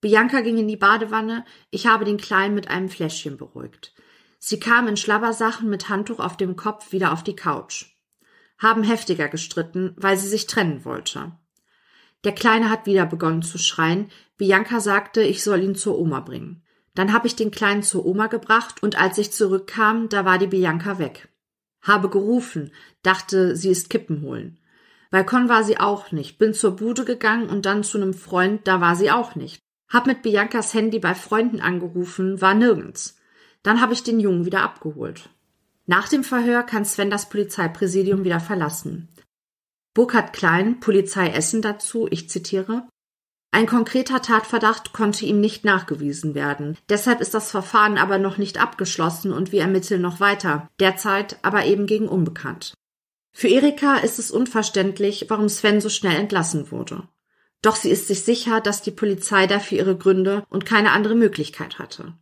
Bianca 0.00 0.40
ging 0.40 0.56
in 0.56 0.68
die 0.68 0.76
Badewanne, 0.76 1.44
ich 1.70 1.86
habe 1.86 2.04
den 2.04 2.16
Kleinen 2.16 2.54
mit 2.54 2.68
einem 2.68 2.88
Fläschchen 2.88 3.36
beruhigt. 3.36 3.92
Sie 4.38 4.58
kam 4.58 4.88
in 4.88 4.96
Schlabbersachen 4.96 5.68
mit 5.68 5.88
Handtuch 5.88 6.20
auf 6.20 6.36
dem 6.36 6.56
Kopf 6.56 6.92
wieder 6.92 7.12
auf 7.12 7.22
die 7.22 7.36
Couch. 7.36 7.86
Haben 8.58 8.82
heftiger 8.82 9.28
gestritten, 9.28 9.94
weil 9.96 10.16
sie 10.16 10.28
sich 10.28 10.46
trennen 10.46 10.84
wollte. 10.84 11.32
Der 12.24 12.32
Kleine 12.32 12.70
hat 12.70 12.86
wieder 12.86 13.06
begonnen 13.06 13.42
zu 13.42 13.58
schreien. 13.58 14.10
Bianca 14.36 14.80
sagte, 14.80 15.22
ich 15.22 15.42
soll 15.42 15.62
ihn 15.62 15.74
zur 15.74 15.98
Oma 15.98 16.20
bringen. 16.20 16.62
Dann 16.94 17.12
habe 17.12 17.26
ich 17.26 17.36
den 17.36 17.50
Kleinen 17.50 17.82
zur 17.82 18.04
Oma 18.04 18.26
gebracht 18.26 18.82
und 18.82 19.00
als 19.00 19.16
ich 19.18 19.32
zurückkam, 19.32 20.08
da 20.08 20.24
war 20.24 20.38
die 20.38 20.46
Bianca 20.46 20.98
weg. 20.98 21.29
Habe 21.82 22.08
gerufen, 22.08 22.72
dachte, 23.02 23.56
sie 23.56 23.70
ist 23.70 23.90
Kippen 23.90 24.22
holen. 24.22 24.58
Balkon 25.10 25.48
war 25.48 25.64
sie 25.64 25.78
auch 25.78 26.12
nicht, 26.12 26.38
bin 26.38 26.54
zur 26.54 26.76
Bude 26.76 27.04
gegangen 27.04 27.48
und 27.48 27.66
dann 27.66 27.82
zu 27.82 27.98
einem 27.98 28.14
Freund, 28.14 28.66
da 28.66 28.80
war 28.80 28.94
sie 28.94 29.10
auch 29.10 29.34
nicht. 29.34 29.58
Hab 29.88 30.06
mit 30.06 30.22
Biancas 30.22 30.72
Handy 30.72 31.00
bei 31.00 31.14
Freunden 31.14 31.60
angerufen, 31.60 32.40
war 32.40 32.54
nirgends. 32.54 33.18
Dann 33.62 33.80
habe 33.80 33.92
ich 33.92 34.04
den 34.04 34.20
Jungen 34.20 34.46
wieder 34.46 34.62
abgeholt. 34.62 35.28
Nach 35.86 36.08
dem 36.08 36.22
Verhör 36.22 36.62
kann 36.62 36.84
Sven 36.84 37.10
das 37.10 37.28
Polizeipräsidium 37.28 38.22
wieder 38.22 38.38
verlassen. 38.38 39.08
Burkhard 39.92 40.32
Klein, 40.32 40.78
Polizei 40.78 41.30
Essen 41.30 41.62
dazu, 41.62 42.06
ich 42.08 42.30
zitiere, 42.30 42.86
ein 43.52 43.66
konkreter 43.66 44.22
Tatverdacht 44.22 44.92
konnte 44.92 45.26
ihm 45.26 45.40
nicht 45.40 45.64
nachgewiesen 45.64 46.34
werden. 46.34 46.78
Deshalb 46.88 47.20
ist 47.20 47.34
das 47.34 47.50
Verfahren 47.50 47.98
aber 47.98 48.18
noch 48.18 48.38
nicht 48.38 48.60
abgeschlossen 48.60 49.32
und 49.32 49.50
wir 49.50 49.62
ermitteln 49.62 50.02
noch 50.02 50.20
weiter, 50.20 50.68
derzeit 50.78 51.38
aber 51.42 51.64
eben 51.64 51.86
gegen 51.86 52.08
unbekannt. 52.08 52.74
Für 53.32 53.48
Erika 53.48 53.96
ist 53.96 54.18
es 54.18 54.30
unverständlich, 54.30 55.26
warum 55.28 55.48
Sven 55.48 55.80
so 55.80 55.88
schnell 55.88 56.16
entlassen 56.16 56.70
wurde. 56.70 57.08
Doch 57.62 57.76
sie 57.76 57.90
ist 57.90 58.06
sich 58.06 58.22
sicher, 58.22 58.60
dass 58.60 58.82
die 58.82 58.90
Polizei 58.90 59.46
dafür 59.46 59.78
ihre 59.78 59.96
Gründe 59.96 60.44
und 60.48 60.64
keine 60.64 60.92
andere 60.92 61.14
Möglichkeit 61.14 61.78
hatte. 61.78 62.14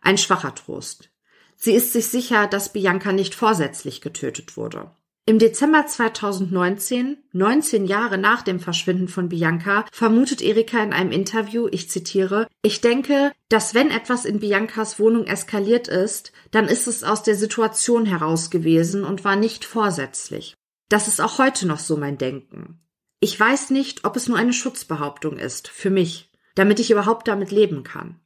Ein 0.00 0.18
schwacher 0.18 0.54
Trost. 0.54 1.10
Sie 1.56 1.72
ist 1.72 1.92
sich 1.92 2.06
sicher, 2.06 2.46
dass 2.46 2.72
Bianca 2.72 3.12
nicht 3.12 3.34
vorsätzlich 3.34 4.00
getötet 4.00 4.56
wurde. 4.56 4.90
Im 5.28 5.38
Dezember 5.38 5.86
2019, 5.86 7.18
19 7.32 7.84
Jahre 7.84 8.16
nach 8.16 8.40
dem 8.40 8.60
Verschwinden 8.60 9.08
von 9.08 9.28
Bianca, 9.28 9.84
vermutet 9.92 10.40
Erika 10.40 10.82
in 10.82 10.94
einem 10.94 11.12
Interview, 11.12 11.68
ich 11.70 11.90
zitiere, 11.90 12.48
ich 12.62 12.80
denke, 12.80 13.32
dass 13.50 13.74
wenn 13.74 13.90
etwas 13.90 14.24
in 14.24 14.40
Biancas 14.40 14.98
Wohnung 14.98 15.26
eskaliert 15.26 15.86
ist, 15.86 16.32
dann 16.50 16.66
ist 16.66 16.86
es 16.86 17.04
aus 17.04 17.24
der 17.24 17.34
Situation 17.34 18.06
heraus 18.06 18.48
gewesen 18.48 19.04
und 19.04 19.22
war 19.22 19.36
nicht 19.36 19.66
vorsätzlich. 19.66 20.54
Das 20.88 21.08
ist 21.08 21.20
auch 21.20 21.36
heute 21.36 21.66
noch 21.66 21.78
so 21.78 21.98
mein 21.98 22.16
Denken. 22.16 22.80
Ich 23.20 23.38
weiß 23.38 23.68
nicht, 23.68 24.06
ob 24.06 24.16
es 24.16 24.28
nur 24.28 24.38
eine 24.38 24.54
Schutzbehauptung 24.54 25.36
ist, 25.36 25.68
für 25.68 25.90
mich, 25.90 26.32
damit 26.54 26.80
ich 26.80 26.90
überhaupt 26.90 27.28
damit 27.28 27.50
leben 27.50 27.82
kann. 27.82 28.18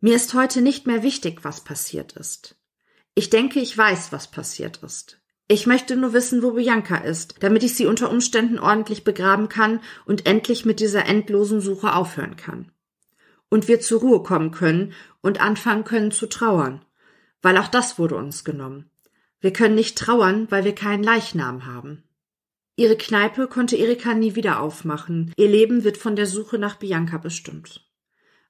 Mir 0.00 0.16
ist 0.16 0.34
heute 0.34 0.62
nicht 0.62 0.84
mehr 0.84 1.04
wichtig, 1.04 1.44
was 1.44 1.62
passiert 1.62 2.14
ist. 2.14 2.56
Ich 3.14 3.30
denke, 3.30 3.60
ich 3.60 3.78
weiß, 3.78 4.10
was 4.10 4.32
passiert 4.32 4.78
ist. 4.78 5.17
Ich 5.50 5.66
möchte 5.66 5.96
nur 5.96 6.12
wissen, 6.12 6.42
wo 6.42 6.52
Bianca 6.52 6.98
ist, 6.98 7.36
damit 7.40 7.62
ich 7.62 7.74
sie 7.74 7.86
unter 7.86 8.10
Umständen 8.10 8.58
ordentlich 8.58 9.02
begraben 9.02 9.48
kann 9.48 9.80
und 10.04 10.26
endlich 10.26 10.66
mit 10.66 10.78
dieser 10.78 11.06
endlosen 11.06 11.62
Suche 11.62 11.94
aufhören 11.94 12.36
kann. 12.36 12.70
Und 13.48 13.66
wir 13.66 13.80
zur 13.80 14.00
Ruhe 14.00 14.22
kommen 14.22 14.50
können 14.50 14.92
und 15.22 15.40
anfangen 15.40 15.84
können 15.84 16.10
zu 16.10 16.26
trauern, 16.26 16.84
weil 17.40 17.56
auch 17.56 17.68
das 17.68 17.98
wurde 17.98 18.16
uns 18.16 18.44
genommen. 18.44 18.90
Wir 19.40 19.54
können 19.54 19.74
nicht 19.74 19.96
trauern, 19.96 20.48
weil 20.50 20.64
wir 20.64 20.74
keinen 20.74 21.02
Leichnam 21.02 21.64
haben. 21.64 22.02
Ihre 22.76 22.96
Kneipe 22.96 23.48
konnte 23.48 23.76
Erika 23.76 24.12
nie 24.12 24.34
wieder 24.34 24.60
aufmachen. 24.60 25.32
Ihr 25.36 25.48
Leben 25.48 25.82
wird 25.82 25.96
von 25.96 26.14
der 26.14 26.26
Suche 26.26 26.58
nach 26.58 26.76
Bianca 26.76 27.16
bestimmt. 27.16 27.88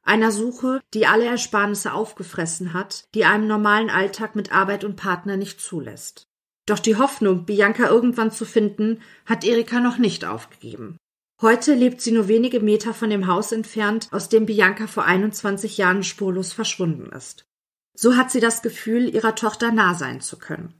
Einer 0.02 0.32
Suche, 0.32 0.80
die 0.94 1.06
alle 1.06 1.26
Ersparnisse 1.26 1.92
aufgefressen 1.92 2.72
hat, 2.72 3.08
die 3.14 3.24
einem 3.24 3.46
normalen 3.46 3.88
Alltag 3.88 4.34
mit 4.34 4.52
Arbeit 4.52 4.82
und 4.82 4.96
Partner 4.96 5.36
nicht 5.36 5.60
zulässt. 5.60 6.27
Doch 6.68 6.78
die 6.78 6.96
Hoffnung, 6.96 7.46
Bianca 7.46 7.88
irgendwann 7.88 8.30
zu 8.30 8.44
finden, 8.44 9.00
hat 9.24 9.42
Erika 9.42 9.80
noch 9.80 9.96
nicht 9.96 10.26
aufgegeben. 10.26 10.98
Heute 11.40 11.72
lebt 11.72 12.02
sie 12.02 12.12
nur 12.12 12.28
wenige 12.28 12.60
Meter 12.60 12.92
von 12.92 13.08
dem 13.08 13.26
Haus 13.26 13.52
entfernt, 13.52 14.08
aus 14.10 14.28
dem 14.28 14.44
Bianca 14.44 14.86
vor 14.86 15.04
21 15.04 15.78
Jahren 15.78 16.04
spurlos 16.04 16.52
verschwunden 16.52 17.10
ist. 17.10 17.46
So 17.94 18.16
hat 18.16 18.30
sie 18.30 18.40
das 18.40 18.60
Gefühl, 18.60 19.08
ihrer 19.08 19.34
Tochter 19.34 19.72
nah 19.72 19.94
sein 19.94 20.20
zu 20.20 20.36
können. 20.36 20.74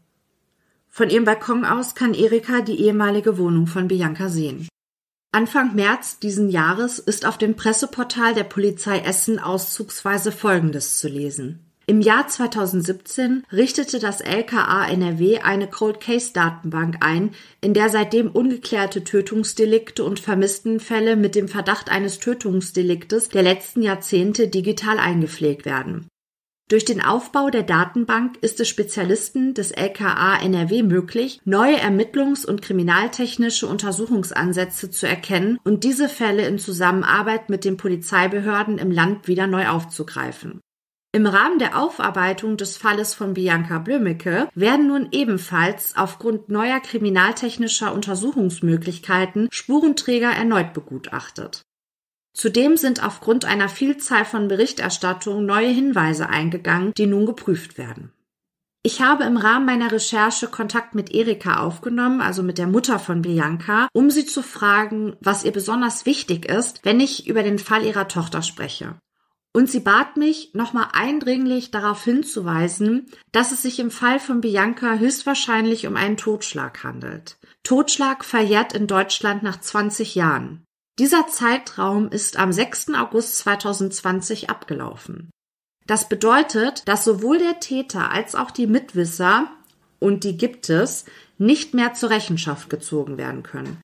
Von 0.89 1.09
ihrem 1.09 1.25
Balkon 1.25 1.65
aus 1.65 1.95
kann 1.95 2.13
Erika 2.13 2.61
die 2.61 2.81
ehemalige 2.81 3.39
Wohnung 3.39 3.67
von 3.67 3.89
Bianca 3.89 4.29
sehen. 4.29 4.69
Anfang 5.33 5.75
März 5.75 6.19
diesen 6.19 6.51
Jahres 6.51 6.99
ist 6.99 7.25
auf 7.25 7.39
dem 7.39 7.57
Presseportal 7.57 8.35
der 8.35 8.45
Polizei 8.45 8.99
Essen 8.99 9.39
auszugsweise 9.39 10.33
Folgendes 10.33 10.99
zu 10.99 11.09
lesen. 11.09 11.68
Im 11.89 12.03
Jahr 12.03 12.29
2017 12.29 13.45
richtete 13.51 13.99
das 13.99 14.21
LKA 14.21 14.91
NRW 14.91 15.39
eine 15.39 15.69
Cold 15.69 16.01
Case 16.01 16.35
Datenbank 16.35 16.99
ein, 17.01 17.31
in 17.63 17.73
der 17.73 17.89
seitdem 17.89 18.31
ungeklärte 18.31 19.05
Tötungsdelikte 19.05 20.05
und 20.05 20.21
Vermisstenfälle 20.21 21.17
mit 21.17 21.35
dem 21.35 21.49
Verdacht 21.49 21.91
eines 21.91 22.19
Tötungsdeliktes 22.19 23.31
der 23.31 23.43
letzten 23.43 23.81
Jahrzehnte 23.81 24.49
digital 24.49 24.99
eingepflegt 24.99 25.65
werden. 25.65 26.09
Durch 26.69 26.85
den 26.85 27.01
Aufbau 27.01 27.49
der 27.49 27.63
Datenbank 27.63 28.37
ist 28.43 28.61
es 28.61 28.69
Spezialisten 28.69 29.55
des 29.55 29.71
LKA 29.71 30.43
NRW 30.43 30.83
möglich, 30.83 31.41
neue 31.47 31.79
ermittlungs- 31.79 32.45
und 32.45 32.61
kriminaltechnische 32.61 33.67
Untersuchungsansätze 33.67 34.91
zu 34.91 35.09
erkennen 35.09 35.59
und 35.65 35.85
diese 35.85 36.11
Fälle 36.11 36.47
in 36.47 36.59
Zusammenarbeit 36.59 37.49
mit 37.49 37.65
den 37.65 37.79
Polizeibehörden 37.79 38.77
im 38.77 38.91
Land 38.91 39.27
wieder 39.27 39.47
neu 39.47 39.69
aufzugreifen. 39.69 40.61
Im 41.13 41.25
Rahmen 41.25 41.59
der 41.59 41.79
Aufarbeitung 41.81 42.59
des 42.59 42.77
Falles 42.77 43.15
von 43.15 43.33
Bianca 43.33 43.79
Blümecke 43.79 44.49
werden 44.55 44.89
nun 44.89 45.09
ebenfalls 45.11 45.97
aufgrund 45.97 46.51
neuer 46.51 46.81
kriminaltechnischer 46.81 47.95
Untersuchungsmöglichkeiten 47.95 49.49
Spurenträger 49.51 50.31
erneut 50.31 50.75
begutachtet. 50.75 51.63
Zudem 52.35 52.77
sind 52.77 53.03
aufgrund 53.03 53.47
einer 53.47 53.71
Vielzahl 53.71 54.27
von 54.27 54.49
Berichterstattungen 54.49 55.47
neue 55.47 55.71
Hinweise 55.71 56.29
eingegangen, 56.29 56.93
die 56.97 57.07
nun 57.07 57.25
geprüft 57.25 57.79
werden. 57.79 58.13
Ich 58.83 59.01
habe 59.01 59.25
im 59.25 59.39
Rahmen 59.39 59.65
meiner 59.65 59.91
Recherche 59.91 60.47
Kontakt 60.47 60.95
mit 60.95 61.11
Erika 61.11 61.61
aufgenommen, 61.61 62.21
also 62.21 62.43
mit 62.43 62.59
der 62.59 62.69
Mutter 62.69 62.99
von 62.99 63.23
Bianca, 63.23 63.89
um 63.95 64.11
sie 64.11 64.27
zu 64.27 64.43
fragen, 64.43 65.17
was 65.21 65.45
ihr 65.45 65.53
besonders 65.53 66.05
wichtig 66.05 66.45
ist, 66.45 66.85
wenn 66.85 67.01
ich 67.01 67.27
über 67.27 67.43
den 67.43 67.59
Fall 67.59 67.83
ihrer 67.83 68.09
Tochter 68.09 68.43
spreche. 68.43 68.95
Und 69.55 69.71
sie 69.71 69.81
bat 69.81 70.17
mich, 70.17 70.53
nochmal 70.55 70.89
eindringlich 70.93 71.71
darauf 71.71 72.05
hinzuweisen, 72.05 73.07
dass 73.33 73.51
es 73.51 73.63
sich 73.63 73.81
im 73.81 73.91
Fall 73.91 74.21
von 74.21 74.41
Bianca 74.41 74.97
höchstwahrscheinlich 74.97 75.87
um 75.87 75.97
einen 75.97 76.17
Totschlag 76.17 76.85
handelt. 76.85 77.39
Totschlag 77.65 78.25
verjährt 78.25 78.73
in 78.73 78.87
Deutschland 78.87 79.43
nach 79.43 79.61
20 79.61 80.15
Jahren. 80.15 80.65
Dieser 80.99 81.29
Zeitraum 81.29 82.09
ist 82.11 82.39
am 82.39 82.53
6. 82.53 82.95
August 82.95 83.39
2020 83.39 84.51
abgelaufen. 84.51 85.31
Das 85.87 86.09
bedeutet, 86.09 86.87
dass 86.87 87.05
sowohl 87.05 87.39
der 87.39 87.61
Täter 87.61 88.11
als 88.11 88.35
auch 88.35 88.51
die 88.51 88.67
Mitwisser, 88.67 89.51
und 90.01 90.25
die 90.25 90.37
gibt 90.37 90.69
es, 90.69 91.07
nicht 91.39 91.73
mehr 91.73 91.95
zur 91.95 92.11
Rechenschaft 92.11 92.69
gezogen 92.69 93.17
werden 93.17 93.43
können. 93.43 93.81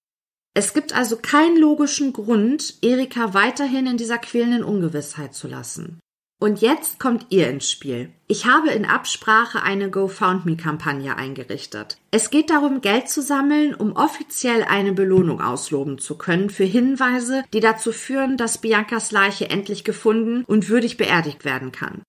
Es 0.56 0.72
gibt 0.72 0.94
also 0.94 1.16
keinen 1.16 1.56
logischen 1.56 2.12
Grund, 2.12 2.78
Erika 2.80 3.34
weiterhin 3.34 3.88
in 3.88 3.96
dieser 3.96 4.18
quälenden 4.18 4.62
Ungewissheit 4.62 5.34
zu 5.34 5.48
lassen. 5.48 5.98
Und 6.40 6.60
jetzt 6.60 7.00
kommt 7.00 7.26
ihr 7.30 7.48
ins 7.48 7.70
Spiel. 7.70 8.12
Ich 8.28 8.46
habe 8.46 8.70
in 8.70 8.84
Absprache 8.84 9.62
eine 9.62 9.90
GoFoundMe-Kampagne 9.90 11.16
eingerichtet. 11.16 11.96
Es 12.10 12.30
geht 12.30 12.50
darum, 12.50 12.80
Geld 12.82 13.08
zu 13.08 13.22
sammeln, 13.22 13.74
um 13.74 13.96
offiziell 13.96 14.62
eine 14.62 14.92
Belohnung 14.92 15.40
ausloben 15.40 15.98
zu 15.98 16.18
können 16.18 16.50
für 16.50 16.64
Hinweise, 16.64 17.44
die 17.52 17.60
dazu 17.60 17.92
führen, 17.92 18.36
dass 18.36 18.58
Biancas 18.58 19.10
Leiche 19.10 19.48
endlich 19.48 19.84
gefunden 19.84 20.44
und 20.44 20.68
würdig 20.68 20.96
beerdigt 20.96 21.44
werden 21.44 21.72
kann. 21.72 22.02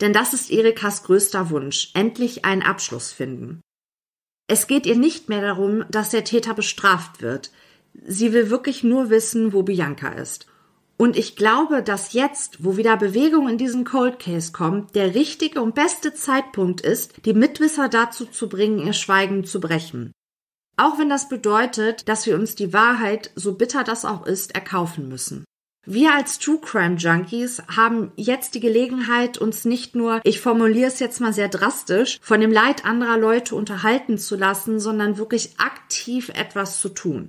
Denn 0.00 0.12
das 0.12 0.34
ist 0.34 0.50
Erikas 0.50 1.04
größter 1.04 1.50
Wunsch, 1.50 1.90
endlich 1.94 2.44
einen 2.44 2.62
Abschluss 2.62 3.10
finden. 3.10 3.62
Es 4.48 4.66
geht 4.66 4.86
ihr 4.86 4.96
nicht 4.96 5.28
mehr 5.28 5.40
darum, 5.40 5.84
dass 5.90 6.10
der 6.10 6.24
Täter 6.24 6.54
bestraft 6.54 7.20
wird. 7.20 7.50
Sie 8.06 8.32
will 8.32 8.50
wirklich 8.50 8.84
nur 8.84 9.10
wissen, 9.10 9.52
wo 9.52 9.62
Bianca 9.62 10.10
ist. 10.10 10.46
Und 10.98 11.16
ich 11.16 11.36
glaube, 11.36 11.82
dass 11.82 12.14
jetzt, 12.14 12.64
wo 12.64 12.76
wieder 12.76 12.96
Bewegung 12.96 13.48
in 13.48 13.58
diesen 13.58 13.84
Cold 13.84 14.18
Case 14.18 14.52
kommt, 14.52 14.94
der 14.94 15.14
richtige 15.14 15.60
und 15.60 15.74
beste 15.74 16.14
Zeitpunkt 16.14 16.80
ist, 16.80 17.12
die 17.26 17.34
Mitwisser 17.34 17.88
dazu 17.88 18.24
zu 18.24 18.48
bringen, 18.48 18.78
ihr 18.78 18.94
Schweigen 18.94 19.44
zu 19.44 19.60
brechen. 19.60 20.12
Auch 20.78 20.98
wenn 20.98 21.10
das 21.10 21.28
bedeutet, 21.28 22.08
dass 22.08 22.26
wir 22.26 22.34
uns 22.34 22.54
die 22.54 22.72
Wahrheit, 22.72 23.30
so 23.34 23.54
bitter 23.54 23.84
das 23.84 24.04
auch 24.04 24.26
ist, 24.26 24.54
erkaufen 24.54 25.08
müssen. 25.08 25.44
Wir 25.88 26.14
als 26.14 26.40
True 26.40 26.58
Crime 26.60 26.96
Junkies 26.96 27.62
haben 27.76 28.10
jetzt 28.16 28.56
die 28.56 28.60
Gelegenheit, 28.60 29.38
uns 29.38 29.64
nicht 29.64 29.94
nur, 29.94 30.20
ich 30.24 30.40
formuliere 30.40 30.88
es 30.88 30.98
jetzt 30.98 31.20
mal 31.20 31.32
sehr 31.32 31.48
drastisch, 31.48 32.18
von 32.20 32.40
dem 32.40 32.50
Leid 32.50 32.84
anderer 32.84 33.16
Leute 33.16 33.54
unterhalten 33.54 34.18
zu 34.18 34.34
lassen, 34.34 34.80
sondern 34.80 35.16
wirklich 35.16 35.60
aktiv 35.60 36.30
etwas 36.30 36.80
zu 36.80 36.88
tun. 36.88 37.28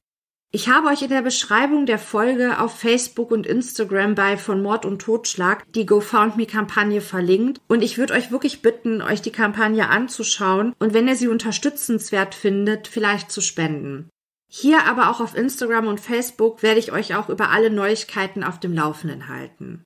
Ich 0.52 0.70
habe 0.70 0.88
euch 0.88 1.04
in 1.04 1.10
der 1.10 1.22
Beschreibung 1.22 1.86
der 1.86 2.00
Folge 2.00 2.60
auf 2.60 2.80
Facebook 2.80 3.30
und 3.30 3.46
Instagram 3.46 4.16
bei 4.16 4.38
von 4.38 4.64
Mord 4.64 4.86
und 4.86 5.04
Totschlag 5.04 5.64
die 5.74 5.86
GoFoundMe-Kampagne 5.86 7.02
verlinkt 7.02 7.62
und 7.68 7.84
ich 7.84 8.00
würde 8.00 8.16
euch 8.16 8.32
wirklich 8.32 8.64
bitten, 8.64 9.04
euch 9.04 9.22
die 9.22 9.32
Kampagne 9.32 9.88
anzuschauen 9.88 10.74
und 10.80 10.96
wenn 10.96 11.08
ihr 11.08 11.16
sie 11.16 11.28
unterstützenswert 11.28 12.34
findet, 12.34 12.88
vielleicht 12.88 13.30
zu 13.30 13.42
spenden. 13.42 14.10
Hier 14.50 14.86
aber 14.86 15.10
auch 15.10 15.20
auf 15.20 15.36
Instagram 15.36 15.88
und 15.88 16.00
Facebook 16.00 16.64
werde 16.64 16.80
ich 16.80 16.92
euch 16.92 17.16
auch 17.16 17.30
über 17.30 17.50
alle 17.50 17.70
Neuigkeiten 17.70 18.44
auf 18.44 18.60
dem 18.60 18.74
Laufenden 18.74 19.28
halten. 19.28 19.84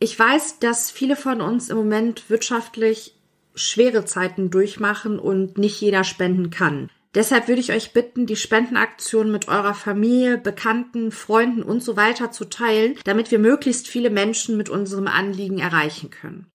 Ich 0.00 0.18
weiß, 0.18 0.60
dass 0.60 0.90
viele 0.90 1.16
von 1.16 1.40
uns 1.40 1.68
im 1.68 1.76
Moment 1.76 2.30
wirtschaftlich 2.30 3.14
schwere 3.54 4.04
Zeiten 4.04 4.50
durchmachen 4.50 5.18
und 5.18 5.58
nicht 5.58 5.80
jeder 5.80 6.04
spenden 6.04 6.50
kann. 6.50 6.90
Deshalb 7.14 7.48
würde 7.48 7.60
ich 7.60 7.72
euch 7.72 7.92
bitten, 7.92 8.26
die 8.26 8.36
Spendenaktion 8.36 9.32
mit 9.32 9.48
eurer 9.48 9.74
Familie, 9.74 10.38
Bekannten, 10.38 11.10
Freunden 11.10 11.62
und 11.62 11.82
so 11.82 11.96
weiter 11.96 12.30
zu 12.30 12.44
teilen, 12.44 12.96
damit 13.04 13.30
wir 13.30 13.38
möglichst 13.38 13.88
viele 13.88 14.10
Menschen 14.10 14.56
mit 14.56 14.68
unserem 14.68 15.08
Anliegen 15.08 15.58
erreichen 15.58 16.10
können. 16.10 16.46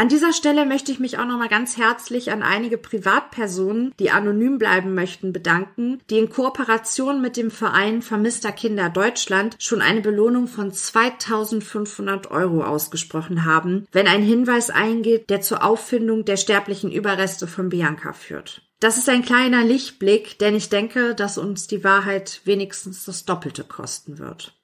An 0.00 0.08
dieser 0.08 0.32
Stelle 0.32 0.64
möchte 0.64 0.90
ich 0.92 0.98
mich 0.98 1.18
auch 1.18 1.26
nochmal 1.26 1.50
ganz 1.50 1.76
herzlich 1.76 2.32
an 2.32 2.42
einige 2.42 2.78
Privatpersonen, 2.78 3.92
die 3.98 4.10
anonym 4.10 4.56
bleiben 4.56 4.94
möchten, 4.94 5.34
bedanken, 5.34 6.00
die 6.08 6.16
in 6.16 6.30
Kooperation 6.30 7.20
mit 7.20 7.36
dem 7.36 7.50
Verein 7.50 8.00
Vermisster 8.00 8.50
Kinder 8.50 8.88
Deutschland 8.88 9.56
schon 9.58 9.82
eine 9.82 10.00
Belohnung 10.00 10.48
von 10.48 10.72
2500 10.72 12.30
Euro 12.30 12.64
ausgesprochen 12.64 13.44
haben, 13.44 13.86
wenn 13.92 14.08
ein 14.08 14.22
Hinweis 14.22 14.70
eingeht, 14.70 15.28
der 15.28 15.42
zur 15.42 15.62
Auffindung 15.62 16.24
der 16.24 16.38
sterblichen 16.38 16.90
Überreste 16.90 17.46
von 17.46 17.68
Bianca 17.68 18.14
führt. 18.14 18.62
Das 18.80 18.96
ist 18.96 19.10
ein 19.10 19.20
kleiner 19.20 19.64
Lichtblick, 19.66 20.38
denn 20.38 20.56
ich 20.56 20.70
denke, 20.70 21.14
dass 21.14 21.36
uns 21.36 21.66
die 21.66 21.84
Wahrheit 21.84 22.40
wenigstens 22.46 23.04
das 23.04 23.26
Doppelte 23.26 23.64
kosten 23.64 24.18
wird. 24.18 24.54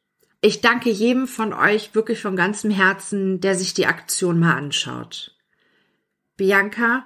Ich 0.46 0.60
danke 0.60 0.90
jedem 0.90 1.26
von 1.26 1.52
euch 1.52 1.96
wirklich 1.96 2.20
von 2.20 2.36
ganzem 2.36 2.70
Herzen, 2.70 3.40
der 3.40 3.56
sich 3.56 3.74
die 3.74 3.86
Aktion 3.86 4.38
mal 4.38 4.54
anschaut. 4.54 5.36
Bianca, 6.36 7.04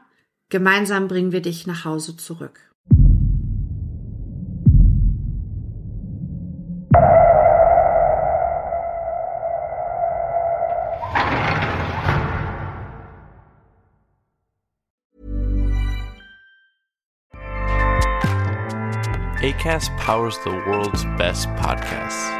gemeinsam 0.51 1.09
bringen 1.09 1.33
wir 1.33 1.41
dich 1.41 1.67
nach 1.67 1.87
Hause 1.87 2.19
zurück. 2.19 2.61
ACAST 19.43 19.91
powers 19.97 20.37
the 20.45 20.51
world's 20.67 21.07
best 21.17 21.49
podcasts. 21.57 22.40